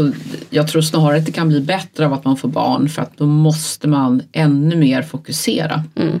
[0.00, 0.12] så
[0.50, 3.16] jag tror snarare att det kan bli bättre av att man får barn för att
[3.16, 5.84] då måste man ännu mer fokusera.
[5.96, 6.20] Mm.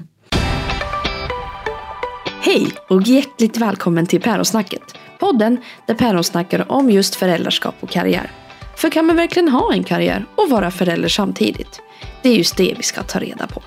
[2.42, 4.82] Hej och hjärtligt välkommen till Päronsnacket.
[5.20, 5.56] Podden
[5.86, 8.30] där päron snackar om just föräldraskap och karriär.
[8.76, 11.80] För kan man verkligen ha en karriär och vara förälder samtidigt?
[12.22, 13.62] Det är just det vi ska ta reda på.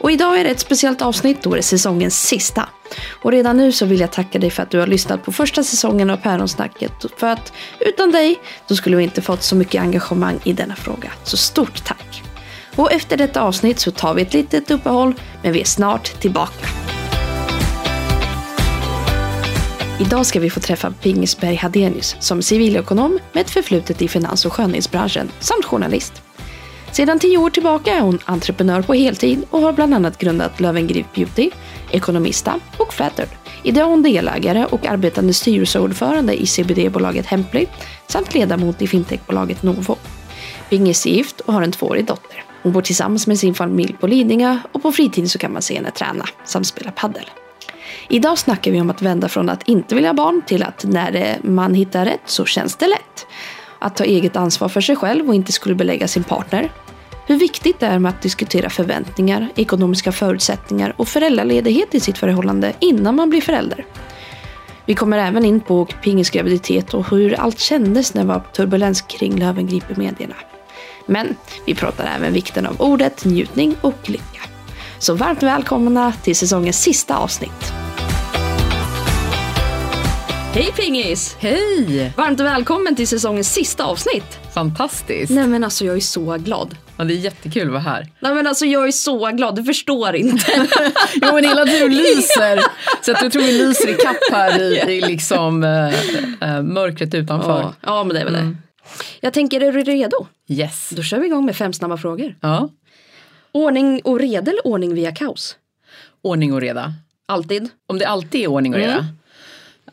[0.00, 2.68] Och idag är det ett speciellt avsnitt, då det är säsongens sista.
[3.22, 5.62] Och redan nu så vill jag tacka dig för att du har lyssnat på första
[5.62, 6.92] säsongen av Päronsnacket.
[7.16, 11.12] För att utan dig, då skulle vi inte fått så mycket engagemang i denna fråga.
[11.24, 12.22] Så stort tack!
[12.76, 16.66] Och efter detta avsnitt så tar vi ett litet uppehåll, men vi är snart tillbaka.
[20.00, 24.52] Idag ska vi få träffa Pingisberg Hadenius som civilekonom med ett förflutet i finans och
[24.52, 26.22] skönhetsbranschen samt journalist.
[26.92, 31.14] Sedan tio år tillbaka är hon entreprenör på heltid och har bland annat grundat Löwengrip
[31.14, 31.50] Beauty,
[31.90, 33.28] Ekonomista och Flattered.
[33.62, 37.66] Idag är hon delägare och arbetande styrelseordförande i CBD-bolaget Hemply
[38.06, 39.96] samt ledamot i fintechbolaget Novo.
[40.70, 42.44] Pingis är gift och har en tvåårig dotter.
[42.62, 45.74] Hon bor tillsammans med sin familj på Lidingö och på fritiden så kan man se
[45.74, 47.30] henne träna samt spela padel.
[48.08, 51.38] Idag snackar vi om att vända från att inte vilja ha barn till att när
[51.42, 53.26] man hittar rätt så känns det lätt.
[53.78, 56.72] Att ta eget ansvar för sig själv och inte skulle belägga sin partner.
[57.26, 62.72] Hur viktigt det är med att diskutera förväntningar, ekonomiska förutsättningar och föräldraledighet i sitt förhållande
[62.80, 63.86] innan man blir förälder.
[64.86, 69.00] Vi kommer även in på Pinges graviditet och hur allt kändes när det var turbulens
[69.00, 70.34] kring Löwengrip i medierna.
[71.06, 74.40] Men vi pratar även vikten av ordet, njutning och lycka.
[74.98, 77.87] Så varmt välkomna till säsongens sista avsnitt.
[80.52, 81.36] Hej Pingis!
[81.40, 82.12] Hej!
[82.16, 84.38] Varmt välkommen till säsongens sista avsnitt.
[84.54, 85.32] Fantastiskt!
[85.32, 86.76] Nej men alltså jag är så glad.
[86.96, 88.06] Ja, det är jättekul att vara här.
[88.20, 90.52] Nej men alltså jag är så glad, du förstår inte.
[91.14, 92.60] jo men hela du lyser.
[93.04, 97.14] Så att jag tror vi lyser i kapp här i, i liksom äh, äh, mörkret
[97.14, 97.60] utanför.
[97.60, 98.50] Ja, ja men det är väl mm.
[98.50, 98.56] det.
[99.20, 100.26] Jag tänker, är du redo?
[100.48, 100.90] Yes.
[100.96, 102.36] Då kör vi igång med fem snabba frågor.
[102.40, 102.70] Ja.
[103.52, 105.56] Ordning och reda eller ordning via kaos?
[106.22, 106.92] Ordning och reda.
[107.26, 107.68] Alltid?
[107.86, 108.92] Om det alltid är ordning och reda?
[108.92, 109.17] Mm.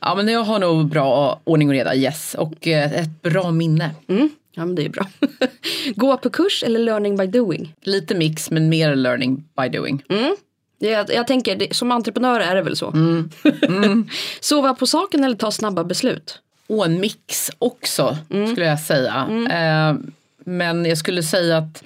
[0.05, 2.35] Ja men jag har nog bra ordning och reda, yes.
[2.39, 3.91] Och eh, ett bra minne.
[4.07, 4.29] Mm.
[4.51, 5.07] Ja men det är bra.
[5.95, 7.75] Gå på kurs eller learning by doing?
[7.81, 10.03] Lite mix men mer learning by doing.
[10.09, 10.35] Mm.
[10.79, 12.91] Jag, jag tänker, som entreprenör är det väl så.
[12.91, 13.29] Mm.
[13.61, 14.09] Mm.
[14.39, 16.39] Sova på saken eller ta snabba beslut?
[16.67, 18.47] Och en mix också mm.
[18.47, 19.27] skulle jag säga.
[19.29, 19.47] Mm.
[19.47, 20.01] Eh,
[20.45, 21.83] men jag skulle säga att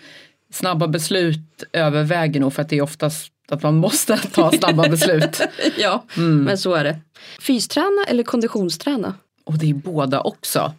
[0.51, 5.41] snabba beslut överväger nog för att det är oftast att man måste ta snabba beslut.
[5.77, 6.43] ja, mm.
[6.43, 6.99] men så är det.
[7.39, 9.13] Fysträna eller konditionsträna?
[9.43, 10.73] Och det är båda också.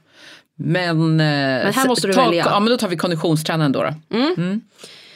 [0.57, 2.45] Men, eh, men här måste du ta, välja.
[2.45, 3.83] Ja men då tar vi konditionstränaren då.
[3.83, 4.17] då.
[4.17, 4.35] Mm.
[4.37, 4.61] Mm.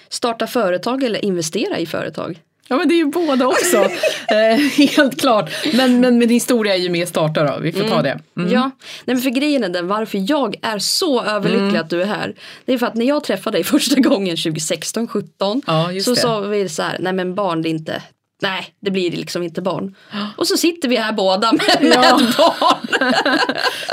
[0.08, 2.40] Starta företag eller investera i företag?
[2.68, 3.76] Ja men det är ju båda också.
[4.28, 5.50] eh, helt klart.
[5.72, 7.92] Men, men min historia är ju mer starta då, vi får mm.
[7.92, 8.18] ta det.
[8.36, 8.52] Mm.
[8.52, 8.70] Ja,
[9.04, 11.80] Nej, men för grejen är den varför jag är så överlycklig mm.
[11.80, 12.34] att du är här.
[12.64, 16.20] Det är för att när jag träffade dig första gången 2016-17 ja, så det.
[16.20, 18.02] sa vi så här, nej men barn det är inte
[18.42, 19.94] Nej, det blir liksom inte barn.
[20.36, 22.20] Och så sitter vi här båda med, med ja.
[22.38, 23.12] barn.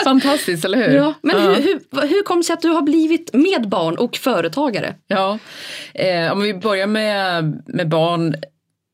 [0.04, 0.96] Fantastiskt, eller hur?
[0.96, 1.42] Ja, men ja.
[1.42, 4.96] Hur, hur, hur kom det sig att du har blivit med barn och företagare?
[5.08, 5.40] Ja,
[5.94, 8.36] eh, om vi börjar med, med barn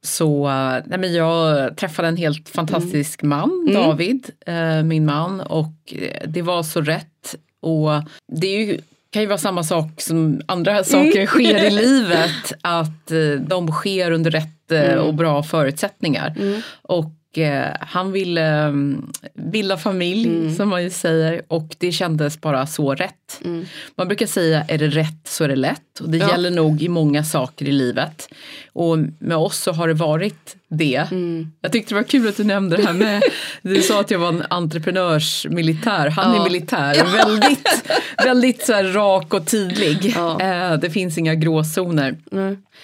[0.04, 0.48] så
[0.86, 3.30] nej men jag träffade en helt fantastisk mm.
[3.30, 3.74] man, mm.
[3.74, 7.36] David, eh, min man och eh, det var så rätt.
[7.62, 7.90] Och
[8.32, 11.28] det är ju, kan ju vara samma sak som andra saker mm.
[11.28, 15.00] sker i livet, att eh, de sker under rätt mm.
[15.00, 16.36] och bra förutsättningar.
[16.40, 16.62] Mm.
[16.82, 20.56] Och Eh, han ville mm, bilda familj mm.
[20.56, 23.42] som man ju säger och det kändes bara så rätt.
[23.46, 23.66] Mm.
[23.96, 26.30] Man brukar säga är det rätt så är det lätt och det ja.
[26.30, 28.30] gäller nog i många saker i livet.
[28.74, 31.08] Och med oss så har det varit det.
[31.12, 31.48] Mm.
[31.62, 33.24] Jag tyckte det var kul att du nämnde det här med,
[33.62, 36.42] du sa att jag var en entreprenörsmilitär, han ja.
[36.42, 37.06] är militär, ja.
[37.26, 40.14] väldigt, väldigt så rak och tydlig.
[40.16, 40.42] Ja.
[40.42, 42.18] Eh, det finns inga gråzoner.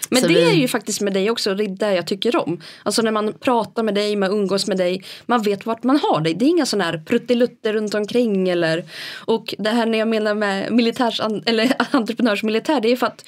[0.10, 0.50] Men så det vi...
[0.50, 2.62] är ju faktiskt med dig också, det är det jag tycker om.
[2.84, 6.22] Alltså när man pratar med dig, man umgås med dig, man vet vart man har
[6.22, 6.34] dig.
[6.34, 8.84] Det är inga sådana här pruttilutter runt omkring eller
[9.26, 13.26] och det här när jag menar med militärs, eller entreprenörsmilitär, det är för att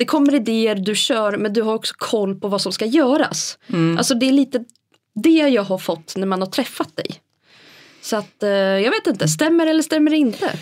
[0.00, 3.58] det kommer idéer, du kör, men du har också koll på vad som ska göras.
[3.66, 3.98] Mm.
[3.98, 4.64] Alltså det är lite
[5.14, 7.06] det jag har fått när man har träffat dig.
[8.02, 10.52] Så att eh, jag vet inte, stämmer eller stämmer det inte?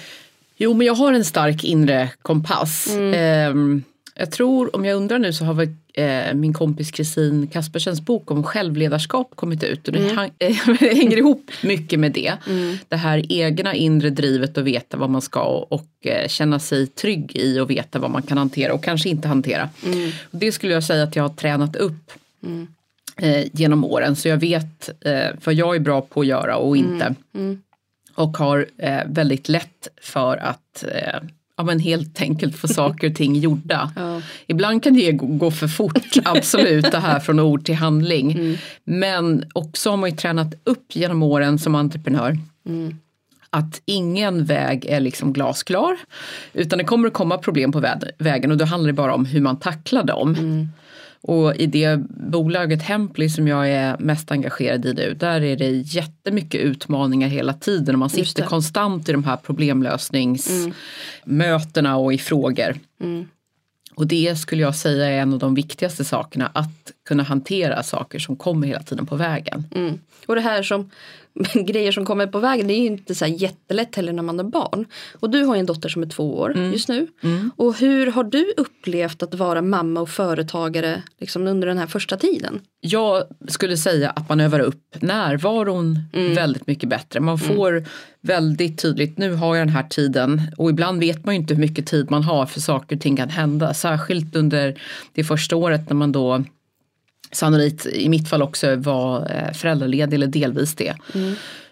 [0.56, 2.88] Jo men jag har en stark inre kompass.
[2.90, 3.14] Mm.
[3.14, 3.82] Eh,
[4.18, 8.30] jag tror, om jag undrar nu så har vi, eh, min kompis Kristin Kaspersens bok
[8.30, 10.30] om självledarskap kommit ut och det, Mm.
[10.80, 12.32] hänger ihop mycket med det.
[12.48, 12.76] Mm.
[12.88, 16.86] Det här egna inre drivet att veta vad man ska och, och eh, känna sig
[16.86, 19.68] trygg i och veta vad man kan hantera och kanske inte hantera.
[19.86, 20.10] Mm.
[20.30, 22.12] Det skulle jag säga att jag har tränat upp
[22.44, 22.66] Mm.
[23.16, 26.76] eh, genom åren så jag vet eh, vad jag är bra på att göra och
[26.76, 27.14] inte.
[27.34, 27.62] Mm.
[28.14, 31.20] och har eh, väldigt lätt för att eh,
[31.58, 33.92] ja, men helt enkelt få saker och ting gjorda.
[33.96, 34.22] Ja.
[34.46, 38.58] Ibland kan det gå, för fort, absolut, det här från ord till handling.
[38.84, 42.38] Men också har man ju tränat upp genom åren som entreprenör
[43.50, 45.96] att ingen väg är liksom glasklar.
[46.52, 49.24] Utan det kommer att komma problem på vä- vägen och då handlar det bara om
[49.24, 50.68] hur man tacklar dem.
[51.20, 55.70] Och i det bolaget Hemply som jag är mest engagerad i nu, där är det
[55.70, 62.76] jättemycket utmaningar hela tiden och man sitter konstant i de här problemlösningsmötena och i frågor.
[63.94, 68.18] Och det skulle jag säga är en av de viktigaste sakerna, att kunna hantera saker
[68.18, 69.64] som kommer hela tiden på vägen.
[69.74, 69.98] Mm.
[70.26, 70.90] Och det här som
[71.54, 74.44] grejer som kommer på vägen det är ju inte så jättelätt heller när man är
[74.44, 74.86] barn.
[75.12, 77.06] Och du har ju en dotter som är två år just nu.
[77.56, 82.16] Och hur har du upplevt att vara mamma och företagare liksom under den här första
[82.16, 82.60] tiden?
[82.80, 87.20] Jag skulle säga att man övar upp närvaron väldigt mycket bättre.
[87.20, 87.84] Man får
[88.20, 91.60] väldigt tydligt, nu har jag den här tiden och ibland vet man ju inte hur
[91.60, 93.74] mycket tid man har för saker och ting kan hända.
[93.74, 94.80] Särskilt under
[95.12, 96.44] det första året när man då
[97.32, 100.94] sannolikt i mitt fall också var eh, föräldraledig eller delvis det.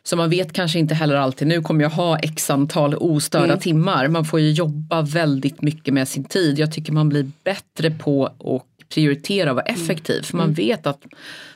[0.02, 4.08] Så man vet kanske inte heller alltid, nu kommer jag ha x antal ostörda timmar.
[4.08, 6.58] Man får ju jobba väldigt mycket med sin tid.
[6.58, 10.22] Jag tycker man blir bättre på att prioritera och vara effektiv.
[10.22, 11.06] För man vet att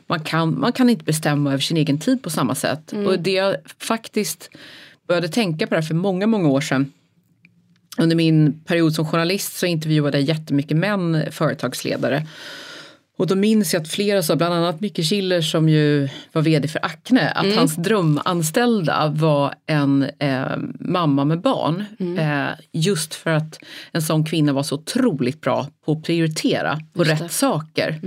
[0.06, 2.92] man kan, man kan inte bestämma över sin egen tid på samma sätt.
[3.06, 4.50] Och det jag faktiskt
[5.08, 6.92] började tänka på det här för många, många år sedan
[7.98, 12.26] under min period som journalist så intervjuade jag jättemycket män företagsledare.
[13.20, 16.68] Och då minns jag att flera sa, bland annat Micke Schiller som ju var vd
[16.68, 21.84] för Acne, att hans drömanställda var en eh, mamma med barn.
[22.18, 23.58] Eh, just för att
[23.92, 28.00] en sån kvinna var så otroligt bra på att prioritera på rätt saker.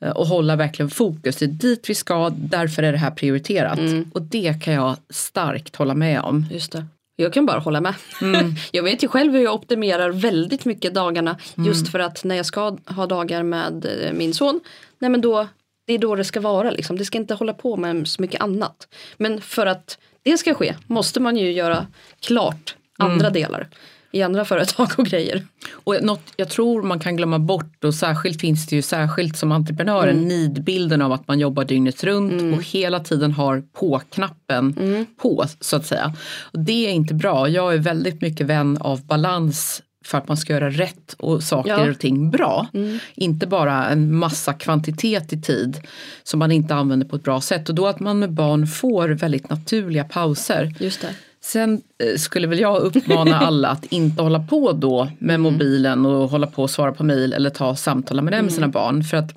[0.00, 3.78] Eh, och hålla verkligen fokus, det är dit vi ska, därför är det här prioriterat.
[4.12, 6.46] Och det kan jag starkt hålla med om.
[6.50, 6.86] Just det.
[7.16, 7.94] Jag kan bara hålla med.
[8.72, 11.38] jag vet ju själv hur jag optimerar väldigt mycket dagarna.
[11.66, 14.60] Just för att när jag ska ha dagar med eh, min son.
[14.98, 15.48] Nej men då,
[15.86, 16.98] det är då det ska vara liksom.
[16.98, 18.88] Det ska inte hålla på med så mycket annat.
[19.16, 21.86] Men för att det ska ske måste man ju göra
[22.20, 23.68] klart andra delar.
[24.16, 25.46] I andra företag och grejer.
[25.72, 29.52] Och något jag tror man kan glömma bort och särskilt finns det ju särskilt som
[29.52, 35.44] entreprenör en nidbilden av att man jobbar dygnet runt och hela tiden har på-knappen på
[35.60, 36.14] så att säga.
[36.40, 37.48] Och det är inte bra.
[37.48, 41.70] Jag är väldigt mycket vän av balans för att man ska göra rätt och saker
[41.70, 41.90] Ja.
[41.90, 42.66] och ting bra.
[43.14, 45.80] Inte bara en massa kvantitet i tid
[46.22, 47.68] som man inte använder på ett bra sätt.
[47.68, 50.74] Och då att man med barn får väldigt naturliga pauser.
[50.80, 51.08] Just det.
[51.46, 56.30] Sen eh, skulle väl jag uppmana alla att inte hålla på då med mobilen och
[56.30, 59.04] hålla på och svara på mejl eller ta samtal med med sina barn.
[59.04, 59.34] För att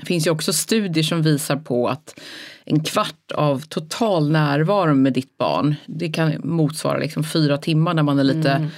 [0.00, 2.20] det finns ju också studier som visar på att
[2.64, 8.02] en kvart av total närvaro med ditt barn, det kan motsvara liksom fyra timmar när
[8.02, 8.68] man är lite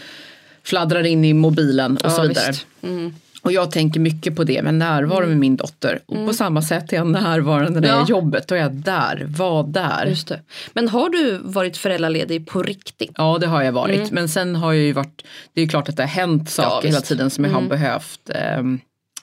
[0.63, 2.53] fladdrar in i mobilen och Ja, så vidare.
[2.83, 3.15] Mm.
[3.45, 6.01] Och jag tänker mycket på det med närvaro med min dotter.
[6.07, 8.07] Och på samma sätt är jag närvarande när jag är Ja.
[8.09, 8.49] jobbet.
[8.49, 10.07] Då är jag där, var där.
[10.07, 10.41] Just det.
[10.73, 13.13] Men har du varit föräldraledig på riktigt?
[13.17, 14.11] Ja det har jag varit.
[14.11, 16.89] Men sen har jag ju varit, det är ju klart att det har hänt saker
[16.89, 17.09] hela visst.
[17.09, 18.81] tiden som jag har behövt ehm,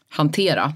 [0.10, 0.74] hantera.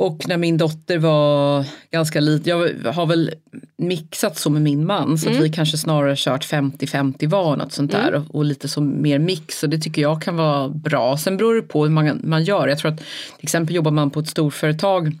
[0.00, 2.48] Och när min dotter var ganska liten,
[2.84, 3.30] jag har väl
[3.76, 7.92] mixat så med min man så att vi kanske snarare kört 50-50 var något sånt
[7.92, 11.16] där och, och lite som mer mix och det tycker jag kan vara bra.
[11.16, 12.68] Sen beror det på hur man, man gör.
[12.68, 13.06] Jag tror att till
[13.42, 15.12] exempel jobbar man på ett storföretag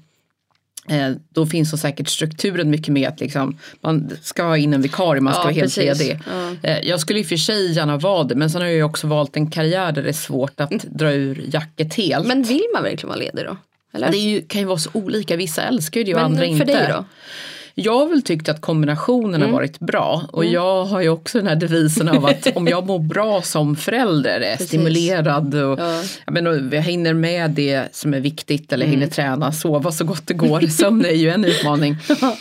[0.88, 4.82] Eh, då finns så säkert strukturen mycket med att liksom, man ska ha in en
[4.82, 5.98] vikarie, man ska Ja, vara helt precis.
[6.00, 6.20] ledig.
[6.62, 6.68] Ja.
[6.68, 8.82] Eh, jag skulle i och för sig gärna vara det men sen har jag ju
[8.82, 12.26] också valt en karriär där det är svårt att dra ur jacket helt.
[12.26, 13.56] Men vill man verkligen vara ledig då?
[13.92, 14.10] Eller?
[14.10, 16.46] det ju, kan ju vara så olika, vissa älskar ju det och Men andra för
[16.46, 16.64] inte.
[16.64, 17.04] dig då?
[17.74, 21.46] Jag har väl tyckt att kombinationen har varit bra och jag har ju också den
[21.46, 24.68] här devisen av att om jag mår bra som förälder, är Precis.
[24.68, 26.02] stimulerad och Ja.
[26.24, 30.26] jag, menar, jag hinner med det som är viktigt eller hinner träna, sova så gott
[30.26, 31.96] det går, sömn är ju en utmaning.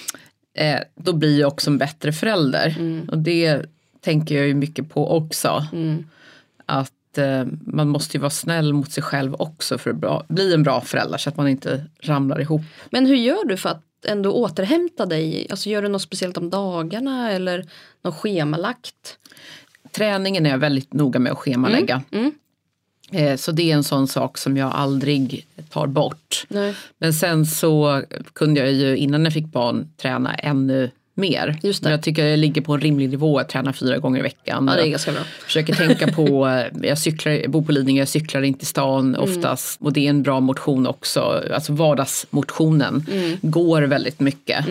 [0.57, 2.75] eh, då blir jag också en bättre förälder
[3.11, 3.61] och det
[4.01, 5.65] tänker jag ju mycket på också.
[6.65, 10.53] Att eh, man måste ju vara snäll mot sig själv också för att bra, bli
[10.53, 12.61] en bra förälder så att man inte ramlar ihop.
[12.91, 15.47] Men hur gör du för att ändå återhämta dig?
[15.49, 17.65] Alltså gör du något speciellt om dagarna eller
[18.01, 19.17] något schemalagt?
[19.91, 22.01] Träningen är jag väldigt noga med att schemalägga.
[22.11, 22.31] Mm.
[23.11, 26.45] Eh, Så det är en sån sak som jag aldrig tar bort.
[26.47, 26.75] Nej.
[26.97, 31.57] Men sen så kunde jag ju innan jag fick barn träna ännu mer.
[31.63, 31.91] Just det.
[31.91, 34.65] Jag tycker jag ligger på en rimlig nivå, jag tränar fyra gånger i veckan.
[34.67, 35.21] Ja, det är Jag ganska bra.
[35.45, 36.47] Försöker tänka på,
[36.83, 39.21] jag, cyklar, jag bor på Lidingö, jag cyklar inte i stan Mm.
[39.29, 41.43] oftast och det är en bra motion också.
[41.53, 43.37] Alltså vardagsmotionen Mm.
[43.41, 44.65] går väldigt mycket.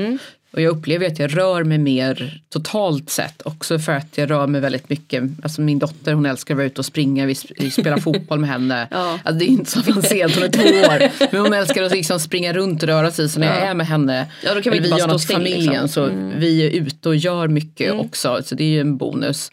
[0.50, 4.46] Och jag upplever att jag rör mig mer totalt sett också för att jag rör
[4.46, 5.22] mig väldigt mycket.
[5.42, 8.50] Alltså min dotter hon älskar att vara ute och springa, vi, vi spelar fotboll med
[8.50, 8.88] henne.
[8.98, 9.18] Ja.
[9.24, 11.10] Alltså det är inte så avancerat, hon är två år.
[11.32, 13.86] Men hon älskar att liksom springa runt och röra sig så när jag är med
[13.86, 15.88] henne, Ja, då kan vi bara gör något i familjen liksom.
[15.88, 16.06] så
[16.38, 19.50] vi är ute och gör mycket också så det är ju en bonus.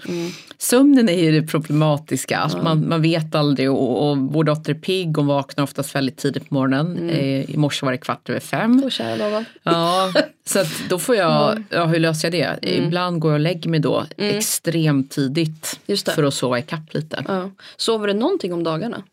[0.69, 4.77] Sömnen är ju det problematiska, att man, man vet aldrig och, och vår dotter är
[4.77, 7.09] pigg, hon vaknar oftast väldigt tidigt på morgonen.
[7.09, 8.89] Eh, I morse var det kvart över fem.
[8.89, 9.45] Kära någon.
[9.63, 10.13] Ja,
[10.45, 12.69] så då får jag, ja hur löser jag det?
[12.71, 15.79] Ibland går jag och lägger mig då extremt tidigt
[16.15, 17.23] för att sova ikapp lite.
[17.27, 17.51] Ja.
[17.77, 19.03] Sover du någonting om dagarna?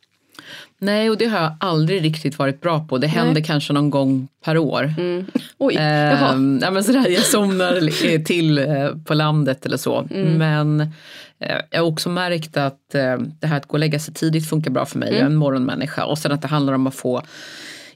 [0.78, 2.98] Nej, och det har jag aldrig riktigt varit bra på.
[2.98, 4.94] Det händer kanske någon gång per år.
[5.58, 6.32] Oj, jaha.
[6.32, 10.06] Ehm, ja, men sådär, jag somnar till eh, på landet eller så.
[10.10, 10.32] Mm.
[10.32, 10.92] Men
[11.70, 14.70] jag har också märkt att eh, det här att gå och lägga sig tidigt funkar
[14.70, 15.08] bra för mig.
[15.08, 15.18] Mm.
[15.18, 16.04] Jag är en morgonmänniska.
[16.04, 17.22] Och sen att det handlar om att få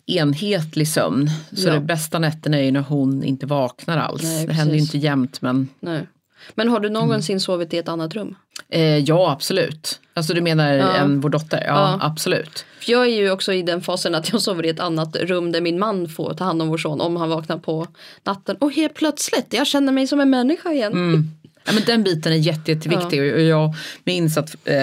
[0.06, 1.30] enhetlig sömn.
[1.52, 1.72] Så Ja.
[1.74, 4.22] det bästa nätterna är ju när hon inte vaknar alls.
[4.22, 6.06] Nej, det händer ju inte jämt men Nej.
[6.54, 8.34] Men har du någonsin sovit i ett annat rum?
[8.68, 10.00] eh, ja absolut.
[10.14, 11.64] Alltså du menar en vår dotter?
[11.66, 11.98] Ja, Ja.
[12.02, 12.64] absolut.
[12.80, 15.52] För jag är ju också i den fasen att jag sover i ett annat rum
[15.52, 17.86] där min man får ta hand om vår son om han vaknar på
[18.24, 18.56] natten.
[18.56, 20.92] Och helt plötsligt, jag känner mig som en människa igen.
[20.92, 21.30] Mm.
[21.66, 24.76] Ja, men den biten är jätte, jätteviktig och jag minns att eh,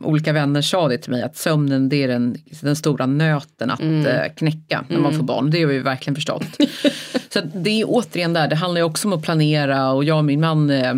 [0.00, 3.80] olika vänner sa det till mig att sömnen det är den, den stora nöten att
[3.80, 5.50] eh, knäcka när man får barn.
[5.50, 6.46] Det har vi verkligen förstått.
[7.28, 10.24] Så det är återigen där, det handlar ju också om att planera och jag och
[10.24, 10.94] min man eh,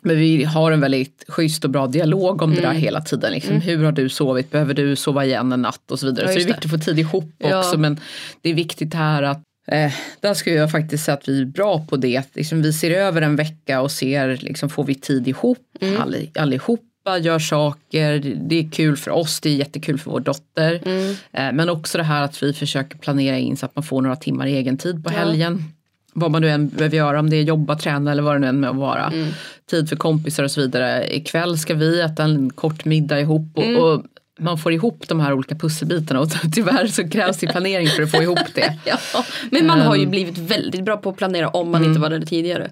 [0.00, 3.32] men vi har en väldigt schysst och bra dialog om det där hela tiden.
[3.32, 3.60] Liksom.
[3.60, 4.50] Hur har du sovit?
[4.50, 5.90] Behöver du sova igen en natt?
[5.90, 6.26] Och så vidare.
[6.26, 6.52] Ja, så det är det.
[6.52, 7.58] viktigt att få tid ihop Ja.
[7.58, 7.78] också.
[7.78, 8.00] Men
[8.42, 11.86] det är viktigt här att Eh, där skulle jag faktiskt säga att vi är bra
[11.88, 12.16] på det.
[12.16, 16.00] Att Liksom, vi ser över en vecka och ser, liksom, får vi tid ihop Mm.
[16.02, 18.34] all, allihopa, gör saker.
[18.48, 20.80] Det är kul för oss, det är jättekul för vår dotter.
[20.86, 21.10] Mm.
[21.32, 24.16] Eh, men också det här att vi försöker planera in så att man får några
[24.16, 25.64] timmar egen tid på helgen.
[26.12, 28.46] Vad man nu än behöver göra, om det är jobba, träna eller vad det nu
[28.46, 29.06] än må vara.
[29.06, 29.28] Mm.
[29.70, 31.16] Tid för kompisar och så vidare.
[31.16, 33.52] Ikväll ska vi äta en kort middag ihop.
[33.56, 33.82] Och, Mm.
[33.82, 34.02] och
[34.38, 38.10] man får ihop de här olika pusselbitarna och tyvärr så krävs det planering för att
[38.10, 38.78] få ihop det.
[38.84, 40.10] Ja, men man har ju Ehm.
[40.10, 41.90] blivit väldigt bra på att planera om man Mm.
[41.90, 42.70] inte var där tidigare.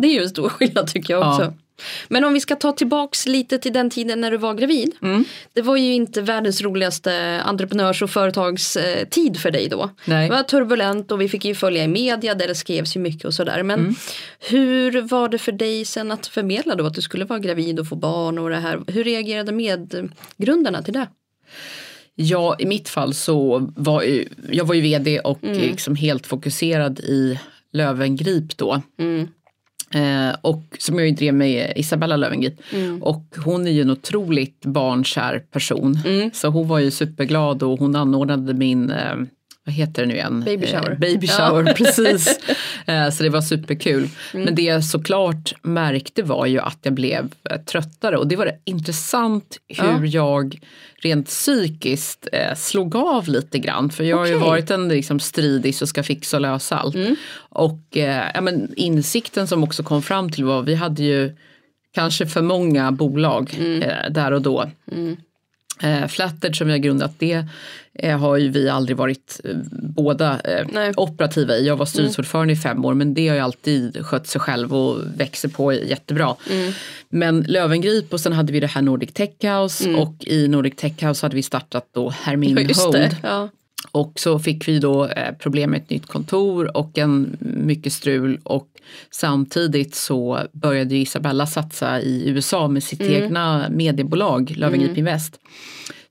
[0.00, 1.42] Det är ju en stor skillnad tycker jag också.
[1.42, 1.52] Ja.
[2.08, 4.92] Men om vi ska ta tillbaks lite till den tiden när du var gravid.
[5.02, 5.24] Mm.
[5.52, 9.90] Det var ju inte världens roligaste entreprenörs och företagstid för dig då.
[10.04, 10.28] Nej.
[10.28, 13.24] Det var turbulent och vi fick ju följa i media där det skrevs ju mycket
[13.24, 13.62] och sådär.
[13.62, 13.94] Men Mm.
[14.38, 17.88] hur var det för dig sen att förmedla då att du skulle vara gravid och
[17.88, 18.80] få barn och det här?
[18.86, 21.06] Hur reagerade medgrundarna till det?
[22.14, 25.58] Ja, i mitt fall så var ju, jag var ju vd och Mm.
[25.58, 27.40] liksom helt fokuserad i
[27.72, 28.82] Lövengrip då.
[28.98, 29.28] Mm.
[29.94, 32.54] Eh, och som jag ju drev med Isabella Lövengrip.
[32.72, 33.02] Mm.
[33.02, 35.98] Och hon är ju en otroligt barnkär person.
[36.06, 36.30] Mm.
[36.34, 39.16] Så hon var ju superglad och hon anordnade min eh,
[39.64, 40.42] vad heter det nu igen?
[40.46, 40.90] Baby shower.
[40.90, 42.38] Eh, baby shower, precis.
[42.86, 44.08] Eh, så det var superkul.
[44.32, 44.44] Mm.
[44.44, 48.46] Men det jag såklart märkte var ju att jag blev eh, tröttare och det var
[48.46, 50.60] det intressant hur jag
[51.02, 53.90] rent psykiskt eh, slog av lite grann.
[53.90, 56.96] För jag har ju varit en liksom, stridis och ska fixa och lösa allt.
[57.36, 61.36] Och eh, ja, men insikten som också kom fram till var vi hade ju
[61.94, 64.70] kanske för många bolag eh, där och då.
[65.82, 67.46] Eh, Flattered som jag grundat det
[67.94, 71.66] eh, har ju vi aldrig varit eh, båda eh, operativa i.
[71.66, 74.98] Jag var styrelseordförande i fem år men det har ju alltid skött sig själv och
[75.16, 76.36] växer på jättebra.
[77.08, 81.02] Men Lövengrip och sen hade vi det här Nordic Tech House och i Nordic Tech
[81.04, 83.16] House hade vi startat då Hermin Ja, Hold.
[83.22, 83.48] Ja.
[83.92, 88.40] Och så fick vi då eh, problem med ett nytt kontor och en mycket strul
[88.42, 88.68] och
[89.10, 93.22] samtidigt så började Isabella satsa i USA med sitt Mm.
[93.22, 95.40] egna mediebolag Löwengrip Invest.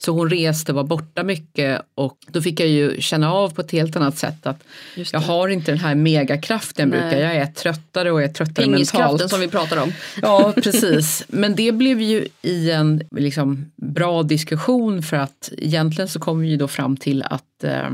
[0.05, 3.71] Så hon reste, var borta mycket och då fick jag ju känna av på ett
[3.71, 4.63] helt annat sätt att
[5.11, 6.99] jag har inte den här megakraften Nej.
[6.99, 7.17] brukar.
[7.17, 9.31] Jag är tröttare och jag är tröttare Pingiskraften mentalt.
[9.31, 9.93] som vi pratar om.
[10.21, 11.23] Ja, precis.
[11.27, 16.47] Men det blev ju i en liksom, bra diskussion för att egentligen så kom vi
[16.47, 17.89] ju då fram till att eh,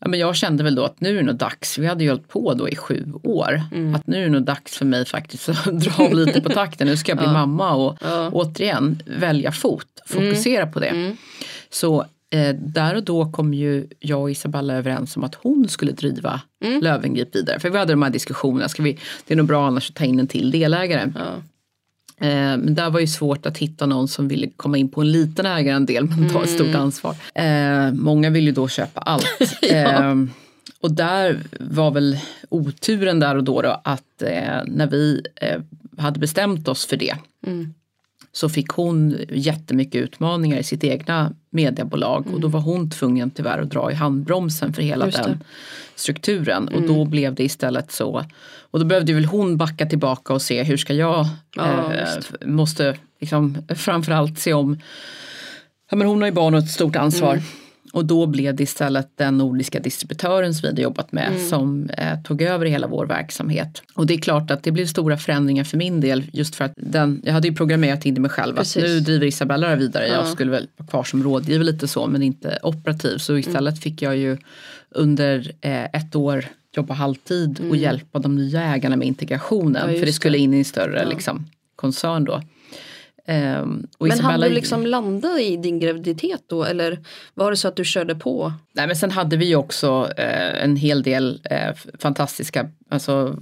[0.00, 2.10] ja, men jag kände väl då att nu är det nog dags, vi hade ju
[2.10, 3.62] hållit på då i sju år,
[3.96, 6.86] att nu är det nog dags för mig faktiskt att dra av lite på takten.
[6.86, 7.98] Nu ska jag bli mamma och
[8.32, 11.16] återigen välja fot, fokusera på det.
[11.70, 15.92] Så eh, där och då kom ju jag och Isabella överens om att hon skulle
[15.92, 16.40] driva
[16.82, 17.60] Lövengrip vidare.
[17.60, 20.04] För vi hade de här diskussionerna, ska vi, det är nog bra annars att ta
[20.04, 21.12] in en till delägare.
[21.14, 21.22] Ja.
[22.20, 25.12] Eh, Men där var ju svårt att hitta någon som ville komma in på en
[25.12, 27.16] liten ägarandel men ta ett stort ansvar.
[27.34, 29.40] Eh, många vill ju då köpa allt.
[29.62, 30.14] eh,
[30.80, 35.22] och där var väl oturen där och då, då att eh, när vi
[35.98, 37.14] hade bestämt oss för det
[38.32, 43.58] så fick hon jättemycket utmaningar i sitt egna mediebolag och då var hon tvungen tyvärr
[43.58, 45.44] att dra i handbromsen för hela den
[45.94, 48.24] strukturen och då blev det istället så.
[48.70, 52.08] Och då behövde väl hon backa tillbaka och se hur ska jag, Ja, eh,
[52.46, 54.80] måste liksom framförallt se om,
[55.90, 57.32] ja men hon har ju barn och ett stort ansvar.
[57.32, 57.44] Mm.
[57.92, 61.48] Och då blev det istället den nordiska distributören som vi hade jobbat med Mm.
[61.48, 63.82] som eh, tog över hela vår verksamhet.
[63.94, 66.72] Och det är klart att det blev stora förändringar för min del just för att
[66.76, 68.76] den, jag hade ju programmerat in det mig själv Precis.
[68.76, 70.06] att nu driver Isabella det vidare.
[70.08, 70.26] Jag Ja.
[70.26, 73.18] skulle väl vara kvar som rådgivare lite så men inte operativ.
[73.18, 74.36] Så istället fick jag ju
[74.90, 76.44] under eh, ett år
[76.76, 79.76] jobba halvtid och hjälpa de nya ägarna med integrationen.
[79.82, 79.94] Mm.
[79.94, 81.08] Ja, för det skulle in i en större Ja.
[81.08, 82.42] liksom, koncern då.
[83.98, 86.98] Och Men hann du liksom landa i din graviditet då eller
[87.34, 88.52] var det så att du körde på?
[88.72, 93.36] Nej men sen hade vi också eh, en hel del eh, fantastiska alltså,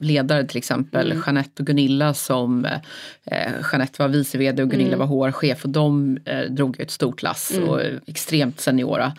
[0.00, 1.06] ledare till exempel.
[1.12, 1.22] Mm.
[1.26, 5.08] Jeanette och Gunilla som eh, Jeanette var vice vd och Gunilla Mm.
[5.08, 9.12] var HR-chef och de eh, drog ett stort lass och är extremt seniora.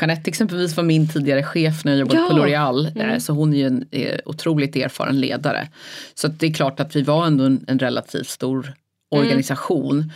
[0.00, 2.36] Jeanette exempelvis var min tidigare chef när jag jobbade på Mm.
[2.52, 2.72] Ja.
[2.72, 5.68] L'Oreal eh, så hon är ju en eh, otroligt erfaren ledare.
[6.14, 8.72] Så det är klart att vi var ändå en, en relativt stor
[9.12, 9.22] Mm.
[9.24, 10.12] organisation.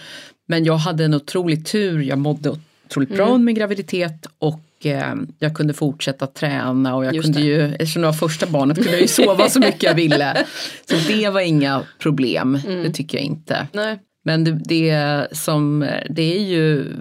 [0.46, 2.50] Men jag hade en otrolig tur, jag mådde
[2.86, 3.34] otroligt bra Mm.
[3.34, 7.44] under min graviditet och eh, jag kunde fortsätta träna och jag Just kunde det.
[7.46, 10.44] ju, eftersom det var första barnet kunde jag ju sova så mycket jag ville.
[10.88, 12.82] Så det var inga problem, Mm.
[12.82, 13.66] det tycker jag inte.
[13.72, 13.98] Nej.
[14.26, 16.92] Men det, det, som, det är ju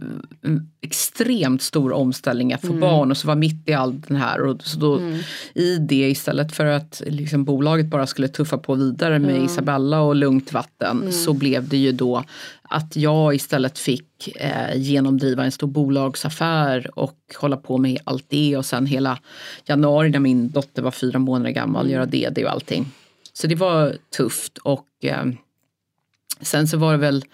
[0.82, 4.42] extremt stor omställning att få barn och så vara mitt i allt den här.
[4.42, 5.02] Och så då,
[5.54, 10.16] I det istället för att liksom bolaget bara skulle tuffa på vidare med Isabella och
[10.16, 12.24] lugnt vatten så blev det ju då
[12.62, 18.58] att jag istället fick eh, genomdriva en stor bolagsaffär och hålla på med allt det
[18.58, 19.20] och sen hela
[19.66, 22.92] januari när min dotter var fyra månader gammal göra det, det och allting.
[23.34, 25.26] Så det var tufft och eh,
[26.44, 27.26] Sen så var det väl,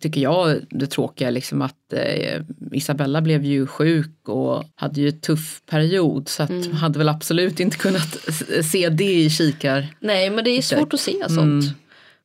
[0.00, 5.20] tycker jag, det tråkiga liksom att eh, Isabella blev ju sjuk och hade ju en
[5.20, 6.72] tuff period så att Mm.
[6.72, 8.18] hade väl absolut inte kunnat
[8.64, 9.86] se det i kikar.
[10.00, 11.38] Nej men det är svårt att se sånt.
[11.64, 11.64] Mm.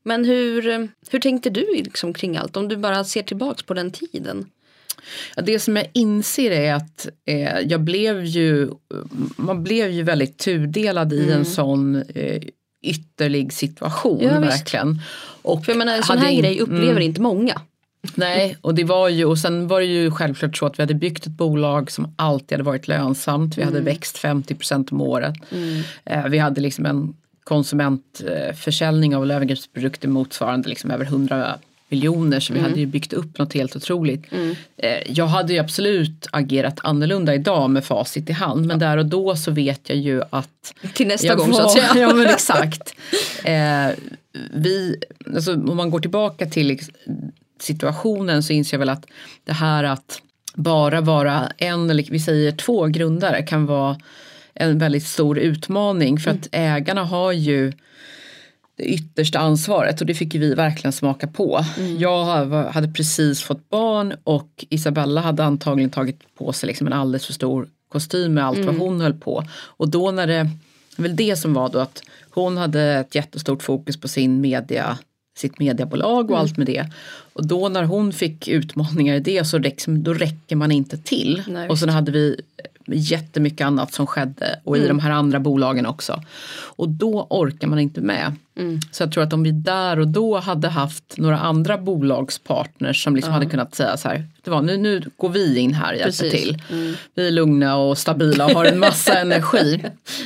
[0.04, 2.58] Men hur, hur tänkte du liksom kring allt?
[2.58, 4.46] Om du bara ser tillbaks på den tiden.
[5.36, 8.70] Ja, det som jag inser är att eh, jag blev ju,
[9.38, 12.42] man blev ju väldigt tudelad i en sån eh,
[12.90, 14.34] ytterlig situation Mm.
[14.34, 15.02] Ja, verkligen.
[15.42, 17.02] Och För jag menar en sån här grej upplever Mm.
[17.04, 17.62] inte många.
[18.16, 20.94] Nej, och det var ju, och sen var det ju självklart så att vi hade
[20.94, 23.58] byggt ett bolag som alltid hade varit lönsamt.
[23.58, 24.56] Vi hade växt 50
[24.92, 25.34] om året.
[26.06, 31.56] Eh, vi hade liksom en konsumentförsäljning av övergreppsprodukter motsvarande liksom över 100
[31.90, 34.24] miljoner så vi hade ju byggt upp något helt otroligt.
[34.78, 39.06] Eh, jag hade ju absolut agerat annorlunda idag med facit i hand men där och
[39.06, 41.90] då så vet jag ju att Till nästa gång var- så att säga.
[42.08, 42.96] Ja men exakt.
[43.44, 43.90] Eh,
[44.54, 44.96] vi,
[45.36, 46.80] alltså, om man går tillbaka till
[47.60, 49.06] situationen så inser jag väl att
[49.46, 50.22] det här att
[50.56, 53.98] bara vara en eller vi säger två grundare kan vara
[54.54, 57.74] en väldigt stor utmaning för att ägarna har ju
[58.78, 61.66] det yttersta ansvaret och det fick vi verkligen smaka på.
[61.98, 66.94] Jag ha- hade precis fått barn och Isabella hade antagligen tagit på sig liksom en
[66.94, 69.44] alldeles för stor kostym med allt vad hon höll på.
[69.54, 70.50] Och då när det,
[70.98, 74.98] väl det som var då att hon hade ett jättestort fokus på sin media,
[75.38, 76.86] sitt mediebolag och allt med det.
[77.34, 81.44] Och då när hon fick utmaningar i det så räck, då räcker man inte till.
[81.48, 82.42] Nej, och sen hade vi
[82.96, 86.24] jättemycket annat som skedde och i de här andra bolagen också.
[86.78, 88.36] Och då orkar man inte med.
[88.92, 93.16] Så jag tror att om vi där och då hade haft några andra bolagspartners som
[93.16, 96.00] liksom hade kunnat säga så här, det var, nu, nu går vi in här och
[96.00, 96.44] hjälper Precis.
[96.44, 96.62] till.
[97.16, 99.84] Vi är lugna och stabila och har en massa energi.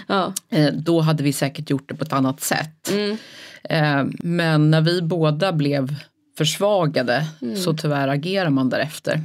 [0.08, 0.34] Ja.
[0.50, 2.92] Eh, då hade vi säkert gjort det på ett annat sätt.
[2.92, 3.18] Mm.
[3.64, 5.96] Eh, men när vi båda blev
[6.38, 7.26] försvagade
[7.64, 9.22] så tyvärr agerar man därefter.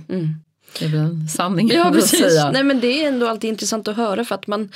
[0.79, 1.87] Det väl en sanning Mm.
[1.87, 2.45] Ja precis.
[2.53, 4.69] Nej men det är ändå alltid intressant att höra för att man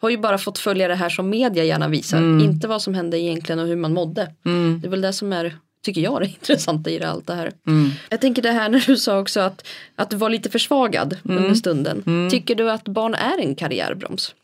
[0.00, 2.40] har ju bara fått följa det här som media gärna visar.
[2.40, 4.32] Inte vad som hände egentligen och hur man mådde.
[4.80, 7.52] Det är väl det som är, tycker jag, det intressanta i det, allt det här.
[8.10, 9.66] Jag tänker det här när du sa också att,
[9.96, 12.28] att du var lite försvagad under stunden.
[12.30, 14.34] Tycker du att barn är en karriärbroms?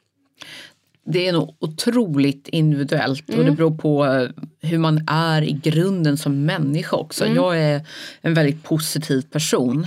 [1.07, 4.29] Det är nog otroligt individuellt och det beror på eh,
[4.71, 7.27] hur man är i grunden som människa också.
[7.27, 7.87] Jag är
[8.21, 9.87] en väldigt positiv person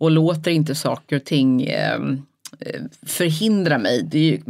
[0.00, 1.94] och låter inte saker och ting eh,
[2.60, 4.02] eh, förhindra mig.
[4.02, 4.40] Det ju,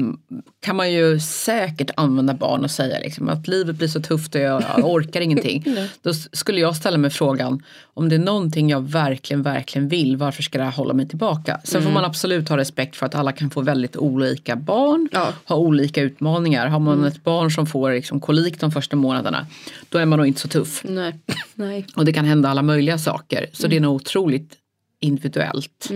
[0.62, 4.40] kan man ju säkert använda barn och säga liksom, att livet blir så tufft och
[4.40, 5.64] jag, jag orkar ingenting.
[6.02, 7.62] Då skulle jag ställa mig frågan
[7.94, 11.60] om det är någonting jag verkligen, verkligen vill, varför ska det här hålla mig tillbaka?
[11.64, 15.28] Sen får man absolut ha respekt för att alla kan få väldigt olika barn, Ja.
[15.44, 16.66] ha olika utmaningar.
[16.66, 19.46] Har man ett barn som får liksom kolik de första månaderna,
[19.88, 20.82] då är man nog inte så tuff.
[20.84, 21.14] Nej.
[21.54, 21.86] Nej.
[21.96, 23.46] Och det kan hända alla möjliga saker.
[23.52, 24.56] Så det är nog otroligt
[25.00, 25.90] individuellt.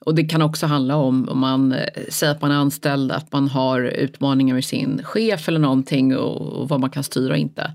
[0.00, 3.32] Och det kan också handla om, om man eh, säger att man är anställd, att
[3.32, 7.38] man har utmaningar med sin chef eller någonting och, och vad man kan styra och
[7.38, 7.72] inte.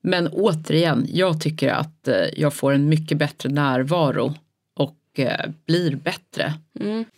[0.00, 4.34] Men återigen, jag tycker att eh, jag får en mycket bättre närvaro
[4.76, 6.54] och eh, blir bättre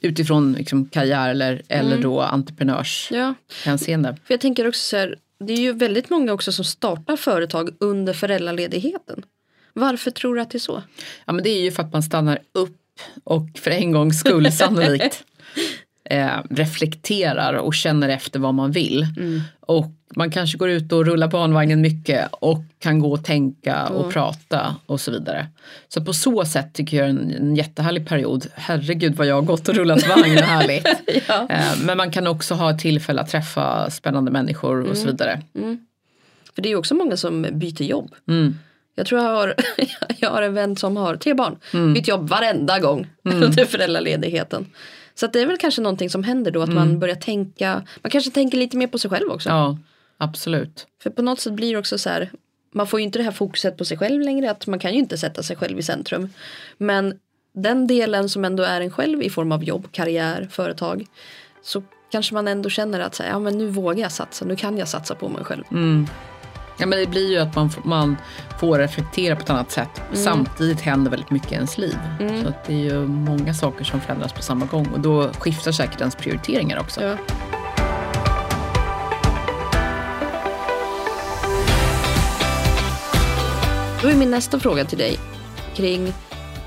[0.00, 4.08] utifrån liksom, karriär eller, eller då entreprenörshänseende.
[4.08, 7.16] Ja, för jag tänker också så här, det är ju väldigt många också som startar
[7.16, 9.22] företag under föräldraledigheten.
[9.76, 10.82] Varför tror du att det är så?
[11.24, 12.76] Ja men det är ju för att man stannar upp
[13.24, 15.24] och för en gångs skull sannolikt
[16.10, 19.06] eh, reflekterar och känner efter vad man vill.
[19.60, 19.86] Och
[20.16, 24.76] man kanske går ut och rullar barnvagnen mycket och kan gå och tänka och prata
[24.86, 25.46] och så vidare.
[25.88, 28.46] Så på så sätt tycker jag en, en jättehärlig period.
[28.54, 30.86] Herregud vad jag har gått och rullat vagn, vad härligt.
[31.28, 31.46] Ja.
[31.50, 35.42] eh, men man kan också ha tillfälle att träffa spännande människor och så vidare.
[36.54, 38.14] För det är ju också många som byter jobb.
[38.28, 38.58] Mm.
[38.96, 39.54] Jag tror jag har,
[40.16, 41.58] jag har en vän som har tre barn.
[41.72, 41.94] Mm.
[41.94, 44.66] Byter jobb varenda gång under föräldraledigheten.
[45.14, 48.30] Så det är väl kanske någonting som händer då att man börjar tänka, man kanske
[48.30, 49.48] tänker lite mer på sig själv också.
[49.48, 49.60] Mm.
[49.60, 49.78] Ja,
[50.18, 50.86] absolut.
[51.02, 52.30] För på något sätt blir det också så här,
[52.74, 54.98] man får ju inte det här fokuset på sig själv längre, att man kan ju
[54.98, 56.28] inte sätta sig själv i centrum.
[56.78, 57.18] Men
[57.54, 61.06] den delen som ändå är en själv i form av jobb, karriär, företag,
[61.62, 61.82] så
[62.12, 64.78] kanske man ändå känner att så här, ja, men nu vågar jag satsa, nu kan
[64.78, 65.64] jag satsa på mig själv.
[66.78, 68.16] Ja, men det blir ju att man, man
[68.60, 70.02] får reflektera på ett annat sätt.
[70.12, 71.98] Samtidigt händer väldigt mycket i ens liv.
[72.42, 75.72] Så att det är ju många saker som förändras på samma gång och då skiftar
[75.72, 77.02] säkert ens prioriteringar också.
[77.02, 77.16] Ja.
[84.02, 85.18] Då är min nästa fråga till dig
[85.74, 86.12] kring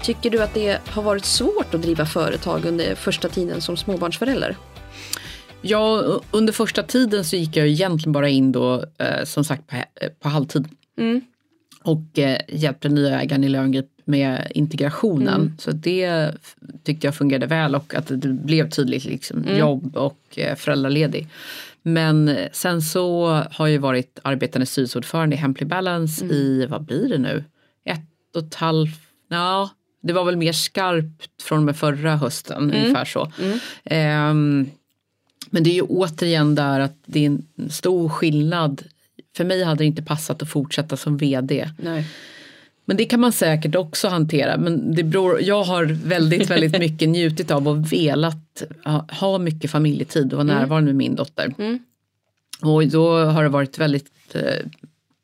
[0.01, 4.57] Tycker du att det har varit svårt att driva företag under första tiden som småbarnsförälder?
[5.61, 9.75] Ja, under första tiden så gick jag egentligen bara in då eh, som sagt på,
[9.75, 10.67] eh, på halvtid.
[11.83, 15.55] Och eh, hjälpte nya ägaren i Löwengrip med integrationen.
[15.59, 16.31] Så det
[16.83, 21.27] tyckte jag fungerade väl och att det blev tydligt liksom, jobb och eh, föräldraledig.
[21.81, 27.17] Men sen så har jag varit arbetande styrelseordförande i Hemply Balance i, vad blir det
[27.17, 27.43] nu,
[27.85, 29.69] ett och ett halvt, ja
[30.01, 33.31] det var väl mer skarpt från och med förra hösten, ungefär så.
[33.83, 34.69] Ehm,
[35.49, 38.83] men det är ju återigen där att det är en stor skillnad.
[39.37, 41.69] För mig hade det inte passat att fortsätta som vd.
[41.77, 42.05] Nej.
[42.85, 44.57] Men det kan man säkert också hantera.
[44.57, 48.63] Men det beror, jag har väldigt, väldigt mycket njutit av och velat
[49.19, 51.53] ha, mycket familjetid och vara närvarande med min dotter.
[52.61, 54.65] Och då har det varit väldigt eh,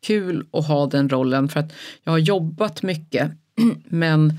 [0.07, 3.31] kul att ha den rollen för att jag har jobbat mycket
[3.85, 4.33] men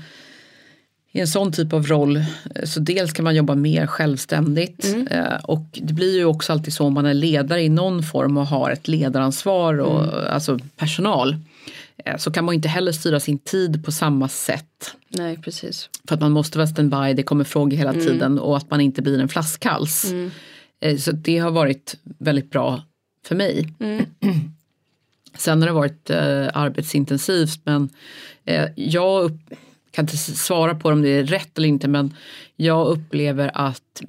[1.17, 2.23] i en sån typ av roll eh,
[2.63, 6.85] så dels kan man jobba mer självständigt eh, och det blir ju också alltid så
[6.85, 11.35] om man är ledare i någon form och har ett ledaransvar och alltså personal
[12.05, 14.95] eh, så kan man inte heller styra sin tid på samma sätt.
[15.09, 15.89] Nej, precis.
[16.07, 19.01] För att man måste vara standby, det kommer frågor hela tiden och att man inte
[19.01, 20.13] blir en flaskhals.
[20.79, 22.81] Eh, Så det har varit väldigt bra
[23.25, 23.73] för mig.
[25.37, 27.89] Sen har det varit eh, arbetsintensivt men
[28.45, 29.39] eh, jag upp,
[29.97, 32.13] kan inte svara på om det är rätt eller inte men
[32.55, 34.03] jag upplever att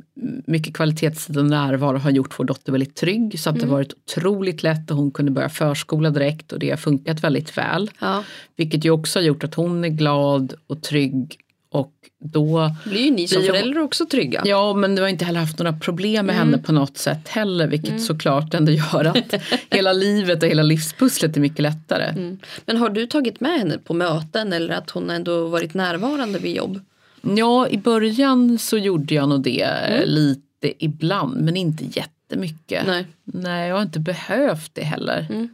[0.46, 3.92] mycket kvalitetstid och närvaro har gjort vår dotter väldigt trygg så att det har varit
[3.92, 7.90] otroligt lätt och hon kunde börja förskola direkt och det har funkat väldigt väl.
[8.01, 8.24] Ja.
[8.57, 11.37] Vilket ju också har gjort att hon är glad och trygg
[11.70, 14.42] och då Blir ju ni som Blir föräldrar också trygga.
[14.44, 17.66] Ja, men du har inte heller haft några problem med henne på något sätt heller,
[17.66, 19.35] vilket såklart ändå gör att
[19.70, 22.37] hela livet och hela livspusslet är mycket lättare.
[22.66, 26.57] Men har du tagit med henne på möten eller att hon ändå varit närvarande vid
[26.57, 26.81] jobb?
[27.22, 32.87] Ja, i början så gjorde jag nog det eh, lite ibland, men inte jättemycket.
[32.87, 33.07] Nej.
[33.24, 35.48] Nej, jag har inte behövt det heller.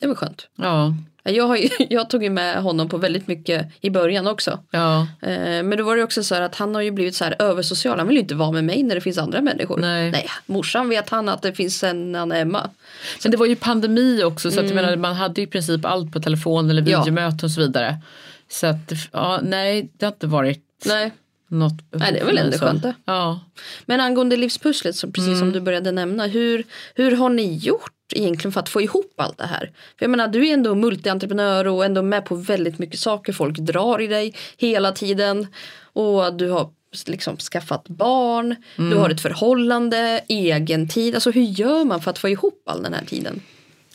[0.00, 0.48] Det var skönt.
[0.56, 4.58] Ja, Jag, har ju, jag tog ju med honom på väldigt mycket i början också.
[4.70, 7.24] ja, Eh, Men då var det också så här att han har ju blivit så
[7.24, 7.98] här översocial.
[7.98, 9.76] Han vill ju inte vara med mig när det finns andra människor.
[9.80, 10.26] Nej.
[10.46, 12.70] morsan vet han att det finns en Anna Emma.
[13.22, 16.12] Men det var ju pandemi också så att jag menar, man hade i princip allt
[16.12, 16.98] på telefon eller Ja.
[17.00, 17.96] videomöten och så vidare.
[18.48, 21.12] Så att, ja, nej, det har inte varit Nej.
[21.48, 22.64] något Nej, det är väl ändå så.
[22.64, 22.84] skönt.
[23.04, 23.40] Ja.
[23.86, 26.26] Men angående livspusslet, så precis som du började nämna.
[26.26, 29.70] Hur, hur har ni gjort egentligen för att få ihop allt det här?
[29.98, 33.32] För jag menar, du är ändå multientreprenör och ändå med på väldigt mycket saker.
[33.32, 35.46] Folk drar i dig hela tiden.
[35.92, 36.70] Och du har
[37.06, 38.90] liksom skaffat barn, Mm.
[38.90, 41.14] du har ett förhållande, egen tid.
[41.14, 43.40] Alltså hur gör man för att få ihop all den här tiden?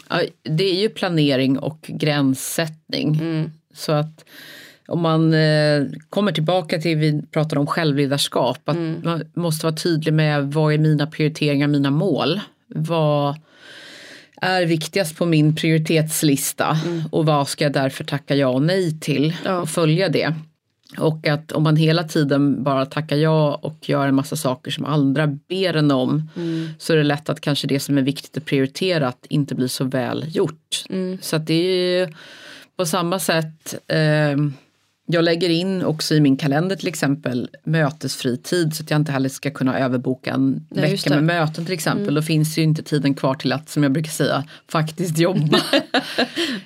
[0.09, 3.21] Ja, det är ju planering och gränssättning.
[3.73, 4.25] Så att
[4.87, 10.13] om man eh, kommer tillbaka till, vi pratar om självledarskap, att man måste vara tydlig
[10.13, 12.39] med vad är mina prioriteringar, mina mål.
[12.67, 13.35] Vad
[14.41, 16.77] är viktigast på min prioritetslista
[17.11, 19.61] och vad ska jag därför tacka ja och nej till Ja.
[19.61, 20.33] och följa det.
[20.97, 24.85] Och att om man hela tiden bara tackar ja och gör en massa saker som
[24.85, 26.29] andra ber en om
[26.79, 29.67] så är det lätt att kanske det som är viktigt att prioritera att inte blir
[29.67, 30.83] så väl gjort.
[31.21, 32.13] Så att det är ju
[32.77, 34.37] på samma sätt eh,
[35.11, 39.11] jag lägger in också i min kalender till exempel mötesfri tid så att jag inte
[39.11, 41.19] heller ska kunna överboka en Nej, vecka med.
[41.19, 41.25] Mm.
[41.25, 42.13] möten till exempel.
[42.15, 45.59] Då finns ju inte tiden kvar till att, som jag brukar säga, faktiskt jobba.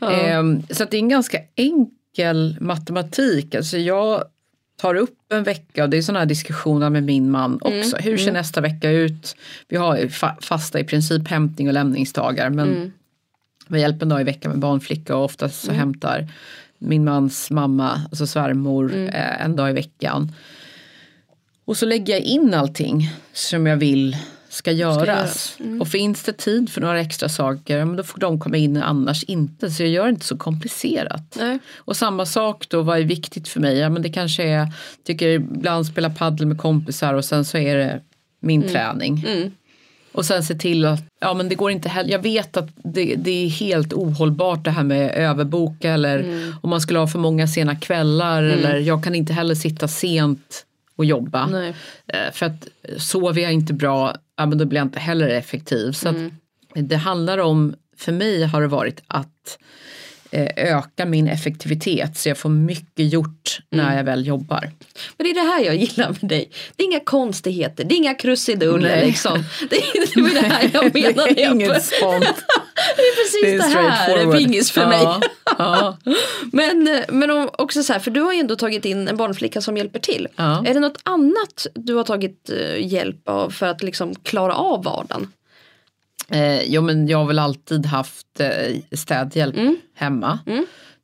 [0.11, 3.55] Ehm, så det är en ganska enkel matematik.
[3.55, 4.23] Alltså jag
[4.81, 7.79] tar upp en vecka och det är sådana här diskussioner med min man Mm.
[7.79, 7.97] också.
[7.97, 9.35] Hur ser nästa vecka ut?
[9.67, 12.91] Vi har fa- fasta i princip hämtning och lämningsdagar men Mm.
[13.67, 16.27] vi hjälper en dag i veckan med barnflicka och oftast så hämtar
[16.83, 19.07] min mans mamma, alltså svärmor, Mm.
[19.07, 20.31] eh, en dag i veckan.
[21.65, 24.17] Och så lägger jag in allting som jag vill
[24.49, 25.07] ska göras.
[25.07, 25.55] göras.
[25.59, 25.81] Mm.
[25.81, 29.23] Och finns det tid för några extra saker, men då får de komma in annars
[29.23, 29.71] inte.
[29.71, 31.35] Så jag gör det inte så komplicerat.
[31.39, 31.59] Nej.
[31.75, 33.77] Och samma sak då, vad är viktigt för mig?
[33.77, 34.67] Ja, men det kanske är,
[35.03, 38.01] tycker ibland spela paddel med kompisar och sen så är det
[38.39, 39.25] min träning.
[39.27, 39.51] Mm.
[40.13, 43.15] Och sen se till att, ja men det går inte heller, jag vet att det,
[43.15, 46.55] det är helt ohållbart det här med överboka eller Mm.
[46.61, 50.65] om man skulle ha för många sena kvällar eller jag kan inte heller sitta sent
[50.95, 51.45] och jobba.
[51.47, 51.73] Nej.
[52.07, 55.91] Eh, För att sover jag inte bra, ja men då blir jag inte heller effektiv.
[55.91, 56.31] Så Mm.
[56.75, 59.57] det handlar om, för mig har det varit att
[60.55, 63.85] öka min effektivitet så jag får mycket gjort Mm.
[63.85, 64.71] när jag väl jobbar.
[65.17, 66.49] Men det är det här jag gillar med dig.
[66.75, 69.43] Det är inga konstigheter, det är inga krusiduller liksom.
[69.69, 71.33] Det är, det det här jag menade.
[71.33, 72.25] Det är inget sånt.
[72.95, 75.01] Det är precis det, här är pingis för mig.
[75.03, 75.21] Ja,
[75.57, 75.97] ja.
[76.51, 79.17] Men, eh, men om, också så här, för du har ju ändå tagit in en
[79.17, 80.27] barnflicka som hjälper till.
[80.35, 80.65] Ja.
[80.65, 84.83] Är det något annat du har tagit eh, hjälp av för att liksom klara av
[84.83, 85.31] vardagen?
[86.33, 89.77] Eh, jo men jag har väl alltid haft eh, städhjälp Mm.
[89.95, 90.39] hemma.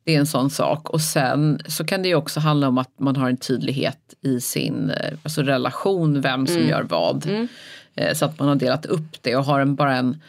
[0.06, 0.90] Det är en sån sak.
[0.90, 4.42] Och sen så kan det ju också handla om att man har en tydlighet i
[4.42, 6.70] sin eh, alltså relation, vem som Mm.
[6.70, 7.48] gör vad.
[7.96, 10.22] Eh, så att man har delat upp det och har en, bara en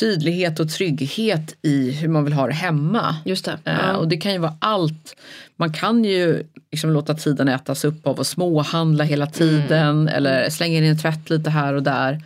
[0.00, 3.16] tydlighet och trygghet i hur man vill ha det hemma.
[3.24, 3.58] Just det.
[3.64, 3.96] Eh, Ja.
[3.96, 5.16] Och det kan ju vara allt.
[5.56, 10.08] Man kan ju liksom låta tiden ätas upp av att småhandla hela tiden Mm.
[10.08, 12.22] eller slänga in en tvätt lite här och där.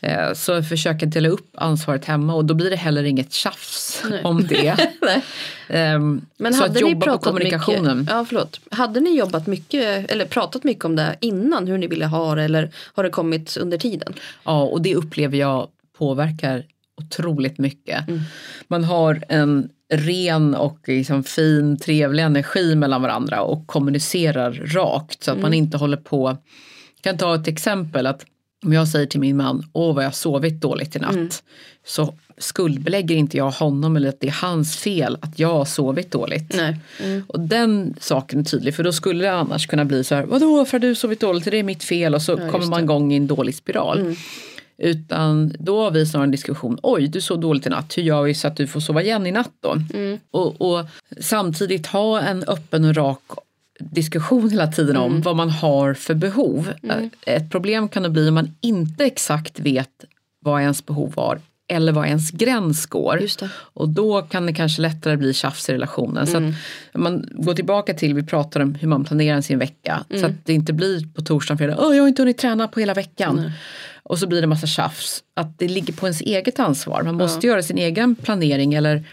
[0.00, 4.24] Eh, Så försöka dela upp ansvaret hemma och då blir det heller inget tjafs Nej.
[4.24, 4.76] om det.
[5.68, 7.98] Ehm, Men så hade att ni jobba på kommunikationen.
[7.98, 8.60] Mycket, ja, förlåt.
[8.70, 12.42] Hade ni jobbat mycket eller pratat mycket om det innan hur ni ville ha det
[12.42, 14.14] eller har det kommit under tiden?
[14.44, 16.64] Ja, och det upplever jag påverkar
[17.02, 18.08] otroligt mycket.
[18.08, 18.20] Mm.
[18.68, 25.30] Man har en ren och liksom fin, trevlig energi mellan varandra och kommunicerar rakt så
[25.30, 25.42] att Mm.
[25.42, 26.36] man inte håller på.
[27.02, 28.24] Jag kan ta ett exempel att
[28.66, 31.14] om jag säger till min man, åh vad jag har sovit dåligt i natt.
[31.14, 31.28] Mm.
[31.86, 36.10] Så skuldbelägger inte jag honom eller att det är hans fel att jag har sovit
[36.10, 36.54] dåligt.
[36.54, 37.24] Mm.
[37.26, 40.64] Och den saken är tydlig för då skulle det annars kunna bli så här, vadå
[40.64, 43.12] för att du sovit dåligt, det är mitt fel och så just kommer man igång
[43.12, 44.00] i en dålig spiral.
[44.00, 44.14] Mm.
[44.78, 48.22] Utan då har vi snarare en diskussion, oj du sov dåligt i natt, hur gör
[48.22, 49.76] vi så att du får sova igen i natt då?
[49.94, 50.18] Mm.
[50.30, 50.86] Och, och
[51.20, 53.22] samtidigt ha en öppen och rak
[53.78, 55.02] diskussion hela tiden Mm.
[55.12, 56.72] om vad man har för behov.
[57.26, 60.04] Ett problem kan det bli om man inte exakt vet
[60.40, 63.16] vad ens behov var eller var ens gräns går.
[63.50, 66.26] Och då kan det kanske lättare bli tjafs i relationen.
[66.26, 66.50] Så Mm.
[66.50, 66.56] att
[66.94, 70.04] om man går tillbaka till, vi pratar om hur man planerar sin vecka.
[70.10, 70.20] Mm.
[70.22, 72.68] Så att det inte blir på torsdag och fredag, Åh, jag har inte hunnit träna
[72.68, 73.50] på hela veckan.
[74.02, 75.22] Och så blir det massa tjafs.
[75.34, 77.02] Att det ligger på ens eget ansvar.
[77.02, 78.74] Man måste göra sin egen planering.
[78.74, 79.04] Eller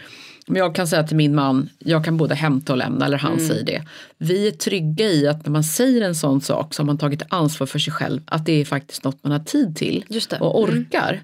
[0.48, 3.32] om jag kan säga till min man, jag kan både hämta och lämna, eller han
[3.32, 3.48] Mm.
[3.48, 3.82] säger det.
[4.18, 7.22] Vi är trygga i att när man säger en sån sak så har man tagit
[7.28, 8.20] ansvar för sig själv.
[8.26, 10.04] Att det är faktiskt något man har tid till
[10.40, 11.22] och orkar.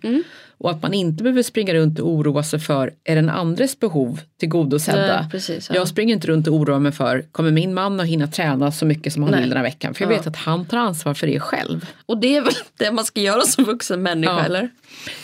[0.61, 4.21] Och att man inte behöver springa runt och oroa sig för, är den andres behov
[4.41, 5.21] tillgodosedda?
[5.21, 5.75] Nej, precis, ja.
[5.77, 8.87] Jag springer inte runt och oroar mig för, kommer min man att hinna träna så
[8.87, 9.41] mycket som han Nej.
[9.41, 9.95] vill den här veckan?
[9.95, 10.17] För jag Ja.
[10.17, 11.87] vet att han tar ansvar för det själv.
[12.07, 14.45] Och det är väl det man ska göra som vuxen människa Ja.
[14.45, 14.69] eller?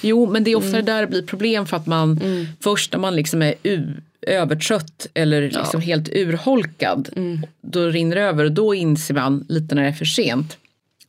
[0.02, 0.84] Jo, men det är ofta Mm.
[0.84, 2.20] det där det blir problem för att man
[2.60, 3.94] först när man liksom är u-
[4.26, 7.46] övertrött eller liksom helt urholkad, Mm.
[7.60, 10.56] då rinner det över och då inser man lite när det är för sent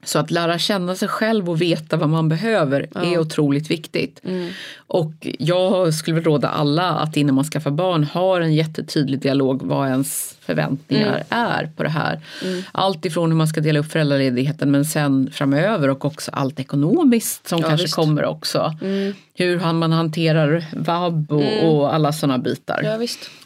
[0.03, 3.01] Så att lära känna sig själv och veta vad man behöver Ja.
[3.05, 4.21] är otroligt viktigt.
[4.23, 4.49] Mm.
[4.77, 9.87] Och jag skulle råda alla att innan man skaffar barn har en jättetydlig dialog vad
[9.87, 11.23] ens förväntningar Mm.
[11.29, 12.19] är på det här.
[12.71, 17.47] Allt ifrån hur man ska dela upp föräldraledigheten men sen framöver och också allt ekonomiskt
[17.47, 17.95] som Ja, kanske visst.
[17.95, 18.75] kommer också.
[18.81, 19.13] Mm.
[19.33, 22.81] Hur man hanterar vab och, och alla sådana bitar.
[22.83, 22.97] Ja.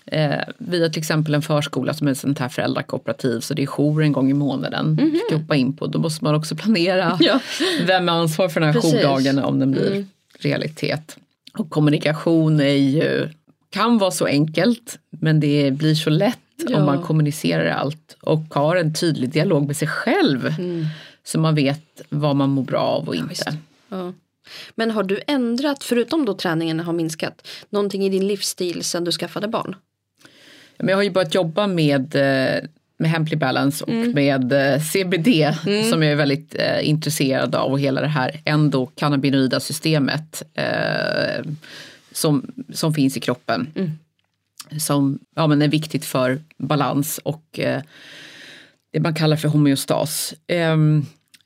[0.05, 3.61] Eh, vi har till exempel en förskola som är ett sånt här föräldrakooperativ så det
[3.63, 4.97] är jour en gång i månaden.
[5.01, 5.87] Mm ska hoppa in på.
[5.87, 7.17] Då måste man också planera.
[7.21, 7.39] Ja.
[7.85, 8.93] vem är ansvar för den här Precis.
[8.93, 10.07] jourdagen om den blir Mm.
[10.39, 11.17] realitet.
[11.57, 13.29] Och kommunikation är ju,
[13.69, 16.37] kan vara så enkelt men det blir så lätt
[16.69, 16.77] Ja.
[16.79, 20.85] om man kommunicerar allt och har en tydlig dialog med sig själv Mm.
[21.23, 23.57] så man vet vad man mår bra av och inte.
[23.89, 24.13] Ja.
[24.75, 29.11] Men har du ändrat, förutom då träningen har minskat, någonting i din livsstil sedan du
[29.11, 29.75] skaffade barn?
[30.81, 32.63] Men jag har ju börjat jobba med, eh,
[32.97, 34.11] med Hemply Balance och Mm.
[34.11, 35.27] med eh, CBD
[35.89, 41.45] som jag är väldigt eh, intresserad av och hela det här endokannabinoida systemet eh,
[42.11, 43.67] som, som finns i kroppen.
[43.75, 43.91] Mm.
[44.79, 47.81] Som ja, men är viktigt för balans och eh,
[48.93, 50.33] det man kallar för homeostas.
[50.47, 51.05] Ehm,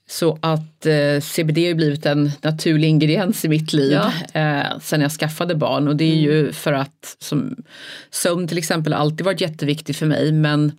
[0.09, 4.11] så att eh, CBD har blivit en naturlig ingrediens i mitt liv Ja.
[4.41, 7.55] eh, sen jag skaffade barn och det är ju för att som,
[8.11, 10.71] sömn till exempel alltid varit jätteviktigt för mig men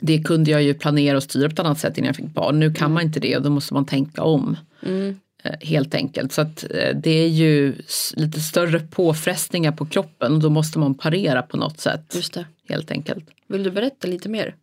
[0.00, 2.60] det kunde jag ju planera och styra på ett annat sätt innan jag fick barn.
[2.60, 5.18] Nu kan man inte det och då måste man tänka om Mm.
[5.44, 6.32] eh, helt enkelt.
[6.32, 7.74] Så att eh, det är ju
[8.14, 12.46] lite större påfrestningar på kroppen och då måste man parera på något sätt Just det.
[12.68, 13.24] helt enkelt.
[13.48, 14.54] Vill du berätta lite mer?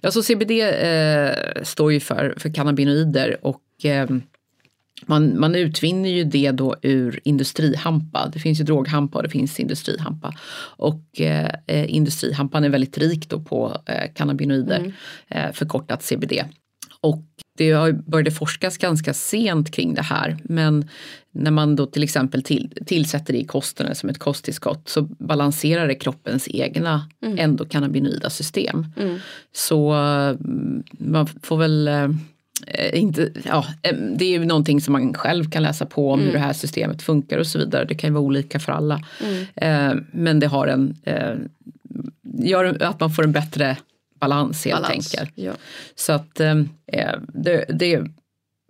[0.00, 4.08] Ja, så CBD eh, står ju för, för cannabinoider och eh,
[5.06, 8.30] man, man utvinner ju det då ur industrihampa.
[8.32, 10.34] Det finns ju droghampa och det finns industrihampa.
[10.76, 14.94] Och eh, eh, industrihampan är väldigt rik då på eh, cannabinoider,
[15.28, 16.32] eh, förkortat CBD.
[17.00, 17.24] Och
[17.56, 20.88] det har började forskas ganska sent kring det här men
[21.32, 25.88] när man då till exempel till, tillsätter det i kosten som ett kosttillskott så balanserar
[25.88, 28.86] det kroppens egna endokannabinoida system.
[28.96, 29.18] Mm.
[29.52, 30.36] Så eh,
[30.98, 32.08] man får väl eh,
[32.92, 36.32] inte, ja, eh, det är ju någonting som man själv kan läsa på om hur
[36.32, 37.84] det här systemet funkar och så vidare.
[37.84, 39.02] Det kan ju vara olika för alla.
[39.24, 39.46] Mm.
[39.54, 40.96] Eh, men det har en,
[42.38, 43.76] gör att man får en bättre
[44.22, 45.14] balans helt Balans.
[45.14, 45.32] enkelt.
[45.34, 45.52] Ja.
[45.94, 46.54] Så att eh,
[47.34, 48.04] det, det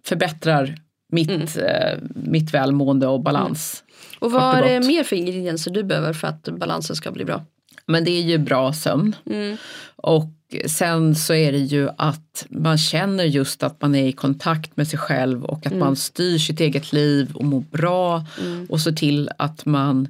[0.05, 0.75] förbättrar
[1.12, 1.47] mitt, Mm.
[1.57, 3.85] eh, mitt välmående och balans.
[4.19, 7.11] Och Kort vad och är det mer för ingredienser du behöver för att balansen ska
[7.12, 7.45] bli bra?
[7.87, 9.17] Men det är ju bra sömn.
[9.31, 9.57] Mm.
[9.97, 10.31] Och
[10.67, 14.88] sen så är det ju att man känner just att man är i kontakt med
[14.88, 18.27] sig själv och att man styr sitt eget liv och mår bra
[18.69, 20.09] och så till att man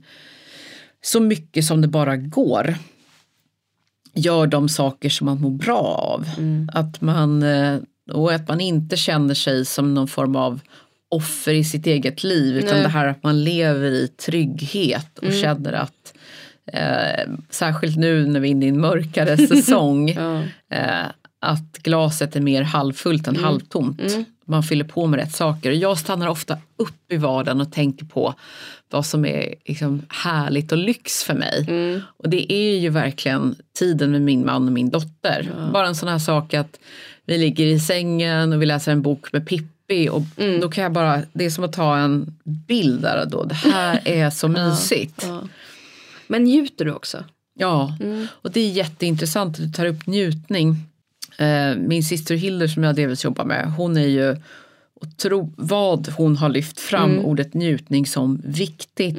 [1.05, 2.75] så mycket som det bara går
[4.15, 6.27] gör de saker som man mår bra av.
[6.73, 7.79] Att man, eh,
[8.13, 10.61] och att man inte känner sig som någon form av
[11.11, 12.83] offer i sitt eget liv utan Nej.
[12.83, 16.15] det här att man lever i trygghet och känner att
[16.73, 20.43] eh, särskilt nu när vi är inne i en mörkare säsong Ja.
[20.77, 21.07] eh,
[21.43, 24.01] att glaset är mer halvfullt än halvtomt.
[24.47, 25.71] Man fyller på med rätt saker.
[25.71, 28.35] Och jag stannar ofta upp i vardagen och tänker på
[28.91, 31.67] vad som är liksom härligt och lyx för mig.
[32.17, 35.51] Och det är ju verkligen tiden med min man och min dotter.
[35.73, 36.79] Bara en sån här sak att
[37.27, 40.23] vi ligger i sängen och vi läser en bok med Pippi och
[40.61, 43.45] då kan jag bara, det är som att ta en bild där och då.
[43.45, 45.25] Det här är så mysigt.
[45.29, 45.43] Ja.
[46.27, 47.25] Men njuter du också?
[47.59, 48.27] Ja, Mm.
[48.33, 50.77] och det är jätteintressant att du tar upp njutning.
[51.39, 54.37] Eh, Min syster Hilder som jag delvis jobbar med, hon är ju
[55.01, 57.25] otro, vad hon har lyft fram Mm.
[57.25, 59.19] ordet njutning som viktigt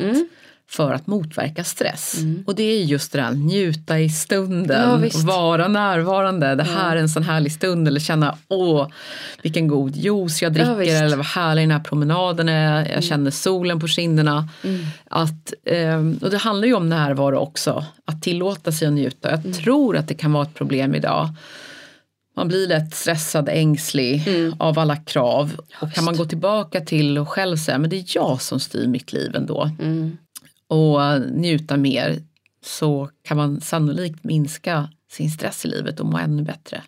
[0.70, 2.16] för att motverka stress.
[2.46, 4.08] Och det är just det där, njuta i Mm.
[4.08, 5.24] Ja, stunden, visst.
[5.24, 6.56] vara närvarande.
[6.56, 8.88] Det här är en sån härlig stund eller känna åh
[9.42, 10.72] vilken god juice jag dricker.
[10.74, 11.04] Mm.
[11.06, 12.92] eller vad härlig den här promenaden är.
[12.92, 14.50] Jag känner solen på kinderna.
[15.10, 19.30] Att, ehm, och det handlar ju om närvaro också, att tillåta sig att njuta.
[19.30, 19.54] Jag Mm.
[19.54, 21.30] tror att det kan vara ett problem idag.
[22.36, 24.24] Man blir lätt stressad, ängslig
[24.60, 25.52] av alla krav.
[25.82, 28.88] och kan man gå tillbaka till och själv säga, men det är jag som styr
[28.88, 29.70] mitt liv ändå.
[29.80, 30.18] Mm.
[30.68, 32.22] Och eh, njuta mer
[32.66, 36.82] så kan man sannolikt minska sin stress i livet och må ännu bättre.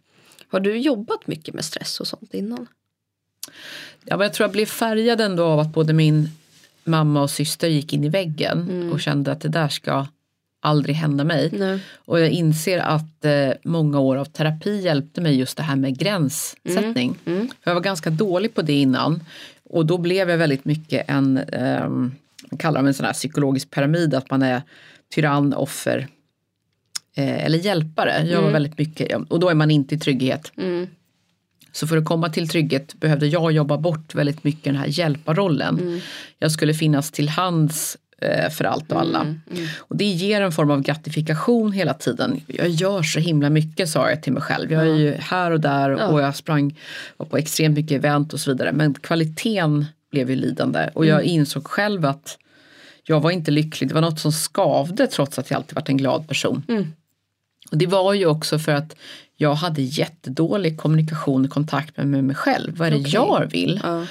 [0.47, 2.67] Har du jobbat mycket med stress och sånt innan?
[4.05, 6.29] Ja, men jag tror jag blev färgad ändå av att både min
[6.83, 10.07] mamma och syster gick in i väggen och kände att det där ska
[10.65, 11.49] aldrig hända mig.
[11.53, 11.79] Nej.
[11.95, 15.97] Och jag inser att eh, många år av terapi hjälpte mig just det här med
[15.97, 17.17] gränssättning.
[17.25, 17.47] Mm.
[17.47, 19.23] För jag var ganska dålig på det innan.
[19.69, 22.15] Och då blev jag väldigt mycket en, ehm,
[22.51, 24.61] man kallar det en sån här psykologisk pyramid, att man är
[25.15, 26.07] tyrann, offer
[27.15, 28.27] eh, eller hjälpare.
[28.27, 30.51] Jag var väldigt mycket, och då är man inte i trygghet.
[30.57, 30.87] Mm.
[31.71, 35.79] Så för att komma till trygghet behövde jag jobba bort väldigt mycket den här hjälparrollen.
[35.79, 35.99] Mm.
[36.39, 38.04] Jag skulle finnas till hands eh,
[38.51, 39.21] för allt och alla.
[39.21, 39.37] Mm,
[39.77, 42.41] Och det ger en form av gratifikation hela tiden.
[42.47, 44.71] Jag gör så himla mycket sa jag till mig själv.
[44.71, 46.07] Jag är ju här och där Ja.
[46.07, 46.79] och jag sprang
[47.17, 48.71] var på extremt mycket event och så vidare.
[48.71, 52.37] Men kvaliteten blev ju lidande och jag insåg själv att
[53.03, 53.87] jag var inte lycklig.
[53.89, 56.63] Det var något som skavde trots att jag alltid varit en glad person.
[56.67, 56.87] Mm.
[57.71, 58.95] Och det var ju också för att
[59.37, 62.77] jag hade jättedålig kommunikation och kontakt med mig själv.
[62.77, 63.11] Vad är det Okej.
[63.13, 63.79] jag vill?
[63.83, 64.05] Ja.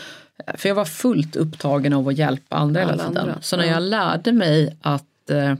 [0.54, 3.16] För jag var fullt upptagen av att hjälpa andra hela Alla tiden.
[3.22, 3.70] andra, Så när ja.
[3.72, 5.54] jag lärde mig att eh,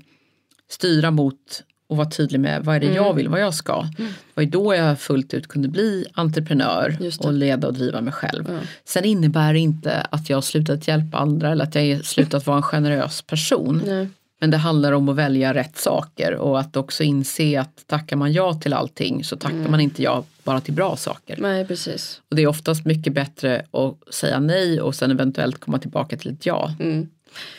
[0.70, 2.96] styra mot och vara tydlig med vad är det Mm.
[2.96, 3.82] jag vill, vad jag ska.
[3.96, 4.04] Det
[4.34, 8.44] var ju då jag fullt ut kunde bli entreprenör och leda och driva mig själv.
[8.48, 8.58] Ja.
[8.84, 12.46] Sen innebär det inte att jag har slutat hjälpa andra eller att jag har slutat
[12.46, 13.82] vara en generös person.
[13.86, 14.08] Nej.
[14.44, 18.32] Men det handlar om att välja rätt saker och att också inse att tackar man
[18.32, 19.70] ja till allting så tackar Mm.
[19.70, 21.36] man inte ja bara till bra saker.
[21.40, 22.20] Nej, precis.
[22.30, 26.32] Och det är oftast mycket bättre att säga nej och sen eventuellt komma tillbaka till
[26.32, 26.74] ett ja.
[26.80, 27.06] Mm.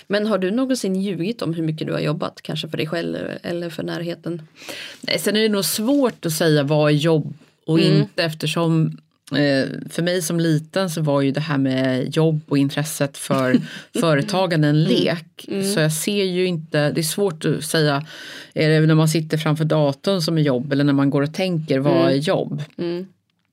[0.07, 2.41] Men har du någonsin ljugit om hur mycket du har jobbat?
[2.41, 4.41] Kanske för dig själv eller för närheten?
[5.01, 7.33] Nej, sen är det nog svårt att säga vad är jobb
[7.67, 7.97] och Mm.
[8.01, 8.97] inte eftersom
[9.89, 13.61] för mig som liten så var ju det här med jobb och intresset för
[13.99, 15.45] företagande en lek.
[15.47, 15.73] Mm.
[15.73, 18.05] Så jag ser ju inte, det är svårt att säga,
[18.53, 21.33] är det när man sitter framför datorn som är jobb eller när man går och
[21.33, 22.63] tänker vad är jobb?
[22.77, 23.05] Mm.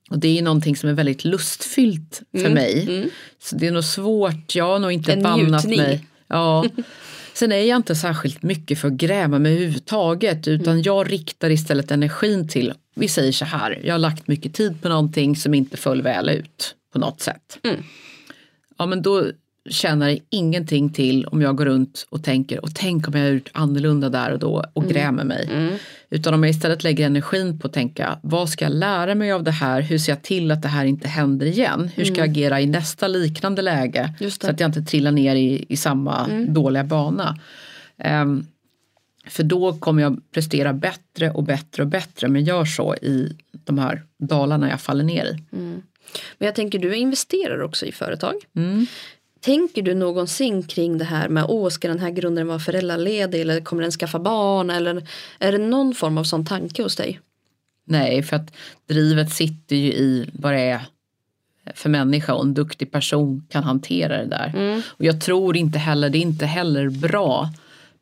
[0.09, 3.09] Och det är någonting som är väldigt lustfyllt för mig.
[3.43, 5.77] Så det är nog svårt, jag har nog inte En bannat njutning.
[5.77, 6.05] mig.
[6.27, 6.65] Ja.
[7.33, 11.91] Sen är jag inte särskilt mycket för att gräma mig överhuvudtaget utan jag riktar istället
[11.91, 15.77] energin till, vi säger så här, jag har lagt mycket tid på någonting som inte
[15.77, 17.59] föll väl ut på något sätt.
[17.63, 17.83] Mm.
[18.77, 19.25] Ja men då
[19.69, 23.31] tjänar det ingenting till om jag går runt och tänker och tänk om jag har
[23.31, 25.49] gjort annorlunda där och då och grämer mig.
[25.51, 25.75] Mm.
[26.09, 29.43] Utan om jag istället lägger energin på att tänka vad ska jag lära mig av
[29.43, 32.29] det här, hur ser jag till att det här inte händer igen, hur ska jag
[32.29, 34.31] agera i nästa liknande läge Mm.
[34.31, 37.37] Så att jag inte trillar ner i, i samma dåliga bana.
[37.97, 38.45] Ehm,
[39.27, 43.77] för då kommer jag prestera bättre och bättre och bättre men gör så i de
[43.77, 45.37] här dalarna jag faller ner i.
[46.37, 48.33] Men jag tänker du investerar också i företag.
[48.55, 48.85] Mm.
[49.39, 53.61] Tänker du någonsin kring det här med åh ska den här grundaren vara föräldraledig eller
[53.61, 55.07] kommer den skaffa barn eller
[55.39, 57.19] är det någon form av sån tanke hos dig?
[57.85, 58.53] Nej, för att
[58.87, 60.81] drivet sitter ju i vad det är
[61.75, 64.81] för människa och en duktig person kan hantera det där.
[64.87, 67.49] Och jag tror inte heller, det är inte heller bra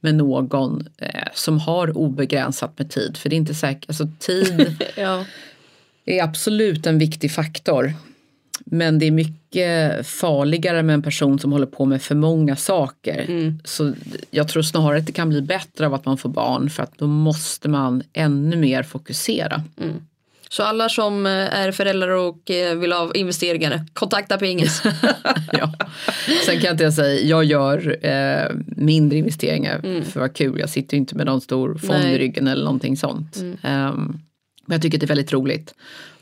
[0.02, 3.18] med någon eh, som har obegränsat med tid.
[3.18, 5.26] För det är inte säkert, alltså tid Ja.
[6.06, 7.94] är absolut en viktig faktor.
[8.66, 13.54] Men det är mycket farligare med en person som håller på med för många saker.
[13.64, 13.94] Så
[14.32, 16.98] jag tror snarare att det kan bli bättre av att man får barn för att
[16.98, 19.64] då måste man ännu mer fokusera.
[20.52, 24.84] Så alla som eh, är föräldrar och eh, vill ha investeringar, kontakta Pingis.
[25.52, 25.74] ja.
[26.46, 30.60] Sen kan jag inte säga, jag gör eh, mindre investeringar för att vara kul.
[30.60, 32.16] Jag sitter ju inte med någon stor fond Nej.
[32.16, 33.38] i ryggen eller någonting sånt.
[33.62, 34.20] Ehm,
[34.66, 35.74] men jag tycker att det är väldigt roligt.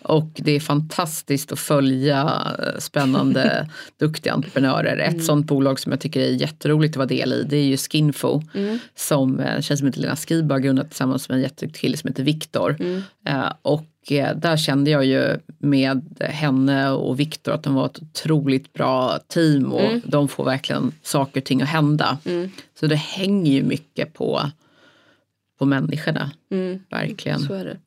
[0.01, 2.21] Och det är fantastiskt att följa
[2.59, 3.69] eh, spännande,
[3.99, 4.97] duktiga entreprenörer.
[4.97, 7.77] Ett sånt bolag som jag tycker är jätteroligt att vara del i det är ju
[7.77, 8.41] Skinfo.
[8.95, 12.07] Som eh, en tjej som heter Lena Skiba grundat tillsammans med en jätteduktig kille som
[12.07, 12.77] heter Viktor.
[13.27, 13.85] Eh, och
[14.17, 19.73] där kände jag ju med henne och Viktor att de var ett otroligt bra team
[19.73, 22.17] och de får verkligen saker och ting att hända.
[22.79, 24.41] Så det hänger ju mycket på,
[25.59, 26.31] på människorna.
[26.89, 27.39] Verkligen.
[27.39, 27.77] Så är det.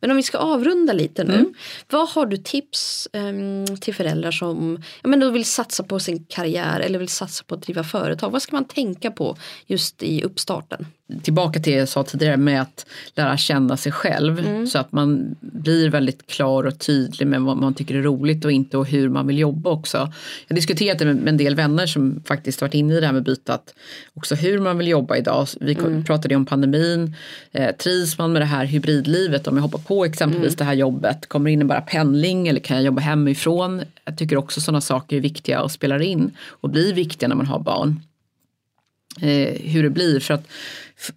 [0.00, 1.54] Men om vi ska avrunda lite nu.
[1.90, 6.24] Vad har du tips ehm, till föräldrar som ja, men då vill satsa på sin
[6.24, 8.30] karriär eller vill satsa på att driva företag?
[8.30, 10.86] Vad ska man tänka på just i uppstarten?
[11.22, 15.36] Tillbaka till det jag sa tidigare med att lära känna sig själv så att man
[15.40, 19.08] blir väldigt klar och tydlig med vad man tycker är roligt och inte och hur
[19.08, 19.96] man vill jobba också.
[19.96, 23.12] Jag har diskuterat det med en del vänner som faktiskt varit inne i det här
[23.12, 23.74] med byte att
[24.14, 25.46] också hur man vill jobba idag.
[25.60, 25.74] Vi
[26.06, 27.14] pratade ju om pandemin,
[27.52, 31.28] eh, trivs man med det här hybridlivet om jag hoppar på exempelvis det här jobbet,
[31.28, 33.82] kommer det innebära pendling eller kan jag jobba hemifrån?
[34.04, 37.46] Jag tycker också sådana saker är viktiga och spelar in och blir viktiga när man
[37.46, 38.00] har barn
[39.20, 40.20] eh, hur det blir.
[40.20, 40.48] För att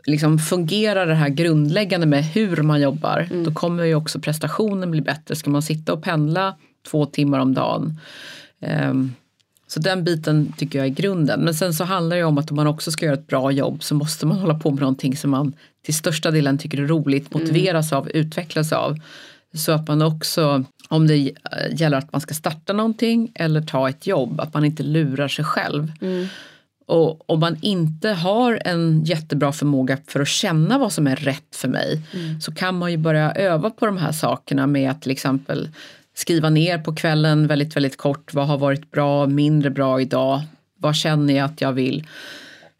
[0.05, 5.01] liksom fungerar det här grundläggande med hur man jobbar då kommer ju också prestationen bli
[5.01, 5.35] bättre.
[5.35, 6.55] Ska man sitta och pendla
[6.87, 7.99] två timmar om dagen
[8.61, 9.13] ehm,
[9.67, 11.41] så den biten tycker jag är grunden.
[11.41, 13.83] Men sen så handlar det om att om man också ska göra ett bra jobb
[13.83, 15.53] så måste man hålla på med någonting som man
[15.85, 18.99] till största delen tycker är roligt, motiveras av, utvecklas av.
[19.53, 21.33] Så att man också, om det
[21.71, 25.45] gäller att man ska starta någonting eller ta ett jobb, att man inte lurar sig
[25.45, 25.91] själv.
[26.91, 31.55] Och om man inte har en jättebra förmåga för att känna vad som är rätt
[31.55, 32.01] för mig
[32.41, 35.69] så kan man ju börja öva på de här sakerna med att till exempel
[36.15, 38.33] skriva ner på kvällen väldigt, väldigt kort.
[38.33, 40.41] Vad har varit bra, mindre bra idag?
[40.77, 42.07] Vad känner jag att jag vill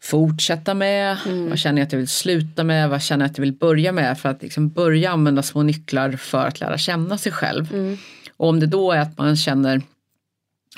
[0.02, 1.16] fortsätta med?
[1.26, 1.48] Mm.
[1.48, 2.90] Vad känner jag att jag vill sluta med?
[2.90, 4.18] Vad känner jag att jag vill börja med?
[4.18, 7.72] För att liksom börja använda små nycklar för att lära känna sig själv.
[7.72, 7.98] Mm.
[8.36, 9.82] Och om det då är att man känner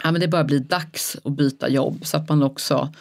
[0.03, 2.93] ja, det börjar bli dags att byta jobb så att man också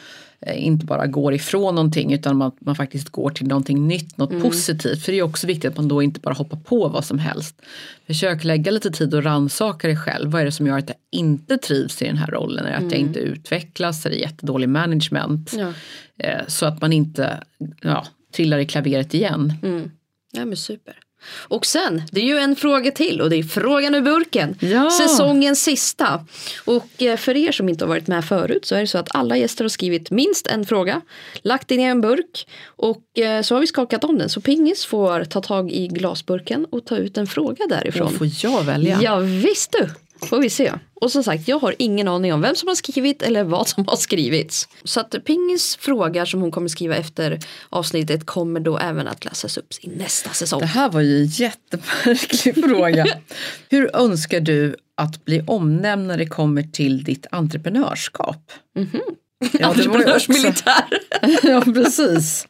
[0.46, 4.32] Eh, inte bara går ifrån någonting utan man, man faktiskt går till någonting nytt, något
[4.32, 4.42] mm.
[4.42, 5.04] positivt.
[5.04, 7.62] För det är också viktigt att man då inte bara hoppar på vad som helst.
[8.08, 10.32] Försök lägga lite tid och rannsaka dig själv.
[10.32, 12.66] Vad är det som gör att jag inte trivs i den här rollen?
[12.66, 12.88] Är det mm.
[12.88, 13.08] att jag mm.
[13.08, 14.06] inte utvecklas?
[14.06, 15.54] Är det jättedålig management?
[15.58, 15.74] Ja.
[16.18, 17.44] Eh, så att man inte
[17.82, 19.54] ja, trillar i klaveret igen.
[19.64, 19.92] Mm.
[20.32, 20.96] Ja men super.
[21.30, 24.56] Och sen, det är ju en fråga till och det är frågan ur burken.
[24.60, 24.92] Ja.
[24.92, 26.26] Säsongens sista.
[26.66, 29.16] Och eh, för er som inte har varit med förut så är det så att
[29.16, 31.02] alla gäster har skrivit minst en fråga.
[31.42, 34.30] Lagt in i en burk och eh, så har vi skakat om den.
[34.30, 38.08] Så Pingis får ta tag i glasburken och ta ut en fråga därifrån.
[38.08, 39.00] Och får jag välja?
[39.02, 39.90] Ja visst du.
[40.22, 40.72] Får vi se.
[40.94, 43.88] Och som sagt, jag har ingen aning om vem som har skrivit eller vad som
[43.88, 44.68] har skrivits.
[44.84, 47.40] Så att Pingis fråga som hon kommer skriva efter
[47.70, 50.60] avsnittet kommer då även att läsas upp i nästa säsong.
[50.60, 53.06] Det här var ju en jättemärklig fråga.
[53.70, 58.52] Hur önskar du att bli omnämnd när det kommer till ditt entreprenörskap?
[58.76, 59.16] Mm -hmm.
[59.60, 61.00] ja, Entreprenörsmilitär.
[61.44, 62.48] ja, precis.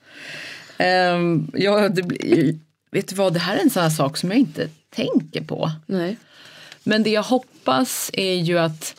[0.79, 2.59] Um, ja, det blir,
[2.91, 5.71] vet du vad, det här är en sån här sak som jag inte tänker på.
[5.85, 6.17] Nej.
[6.83, 8.95] Men det jag hoppas är ju att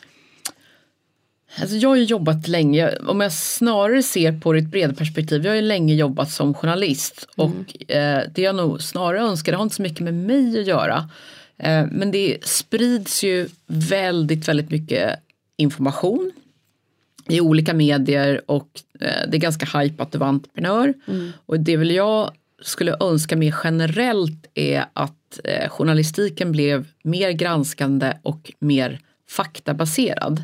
[1.61, 4.95] Alltså jag har ju jobbat länge, om jag snarare ser på det i ett bredare
[4.95, 7.51] perspektiv, jag har ju länge jobbat som journalist mm.
[7.51, 10.67] och eh, det jag nog snarare önskar, det har inte så mycket med mig att
[10.67, 11.09] göra,
[11.57, 15.19] eh, men det sprids ju väldigt, väldigt mycket
[15.57, 16.33] information
[17.29, 18.69] i olika medier och
[19.01, 20.95] eh, det är ganska hypat att vara entreprenör.
[21.09, 21.33] Mm.
[21.47, 22.31] Och det vill jag
[22.65, 29.01] skulle önska mer generellt är att eh, journalistiken blev mer granskande och mer
[29.31, 30.43] faktabaserad.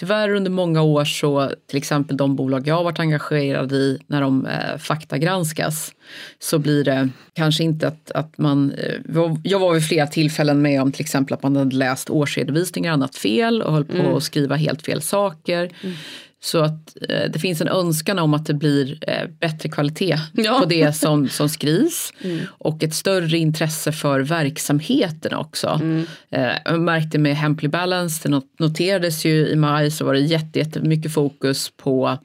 [0.00, 4.20] Tyvärr under många år så till exempel de bolag jag har varit engagerad i när
[4.20, 5.92] de eh, faktagranskas
[6.38, 10.82] så blir det kanske inte att, att man, eh, jag var vid flera tillfällen med
[10.82, 14.14] om till exempel att man hade läst årsredovisningar annat fel och höll på mm.
[14.14, 15.72] att skriva helt fel saker.
[15.82, 15.96] Mm.
[16.40, 20.58] Så att eh, det finns en önskan om att det blir eh, bättre kvalitet ja.
[20.60, 22.12] på det som, som skrivs.
[22.22, 22.38] Mm.
[22.50, 25.68] Och ett större intresse för verksamheten också.
[25.82, 26.06] Mm.
[26.30, 31.12] Eh, jag märkte med Hemply Balance, det noterades ju i maj så var det jättemycket
[31.12, 32.18] fokus på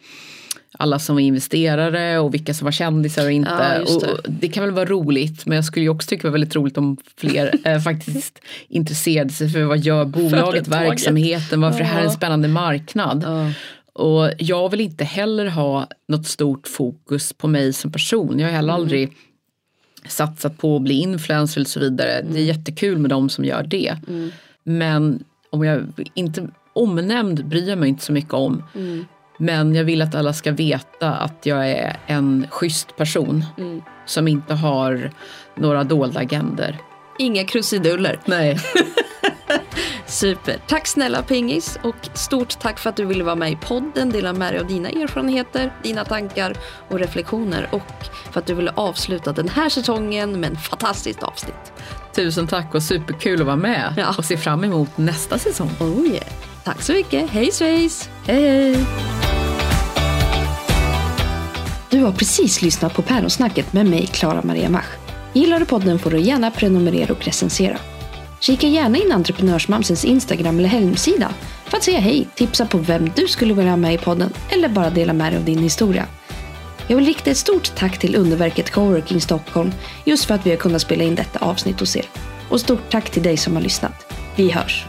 [0.77, 3.51] alla som var investerare och vilka som var kändisar och inte.
[3.51, 4.11] Ja, det.
[4.11, 6.55] Och det kan väl vara roligt men jag skulle ju också tycka det var väldigt
[6.55, 11.85] roligt om fler eh, faktiskt intresserade sig för vad gör bolaget, verksamheten, varför ja.
[11.85, 13.23] det här är en spännande marknad.
[13.25, 13.51] Ja.
[13.93, 18.39] Och jag vill inte heller ha något stort fokus på mig som person.
[18.39, 18.81] Jag har heller mm.
[18.81, 19.17] aldrig
[20.07, 22.11] satsat på att bli influencer och så vidare.
[22.11, 22.33] Mm.
[22.33, 22.57] Det är mm.
[22.57, 23.97] jättekul med de som gör det.
[24.07, 24.31] Mm.
[24.63, 25.83] Men om jag
[26.13, 28.63] inte omnämnd bryr jag mig inte så mycket om.
[28.75, 29.05] Mm.
[29.37, 33.81] Men jag vill att alla ska veta att jag är en schysst person mm.
[34.05, 35.11] som inte har
[35.55, 36.77] några dolda agender.
[37.19, 38.19] Inga krusiduller.
[38.25, 38.59] Nej.
[40.13, 40.57] Super.
[40.67, 44.33] Tack snälla Pingis och stort tack för att du ville vara med i podden, dela
[44.33, 46.57] med dig av dina erfarenheter, dina tankar
[46.89, 47.81] och reflektioner och
[48.31, 51.73] för att du ville avsluta den här säsongen med en fantastiskt avsnitt.
[52.15, 54.15] Tusen tack och superkul att vara med ja.
[54.17, 55.69] och se fram emot nästa säsong.
[55.79, 56.27] Oh yeah.
[56.63, 57.29] Tack så mycket.
[57.29, 58.09] Hej svejs!
[58.25, 58.85] Hej hej!
[61.89, 64.87] Du har precis lyssnat på Päronsnacket med mig, Klara Maria Mach.
[65.33, 67.77] Gillar du podden får du gärna prenumerera och recensera.
[68.43, 71.33] Kika gärna in Entreprenörsmamsens Instagram eller hemsida
[71.65, 74.69] för att säga hej, tipsa på vem du skulle vilja ha med i podden eller
[74.69, 76.07] bara dela med dig av din historia.
[76.87, 79.71] Jag vill rikta ett stort tack till underverket Coworking Stockholm
[80.05, 82.05] just för att vi har kunnat spela in detta avsnitt hos er.
[82.49, 84.13] Och stort tack till dig som har lyssnat.
[84.35, 84.85] Vi hörs!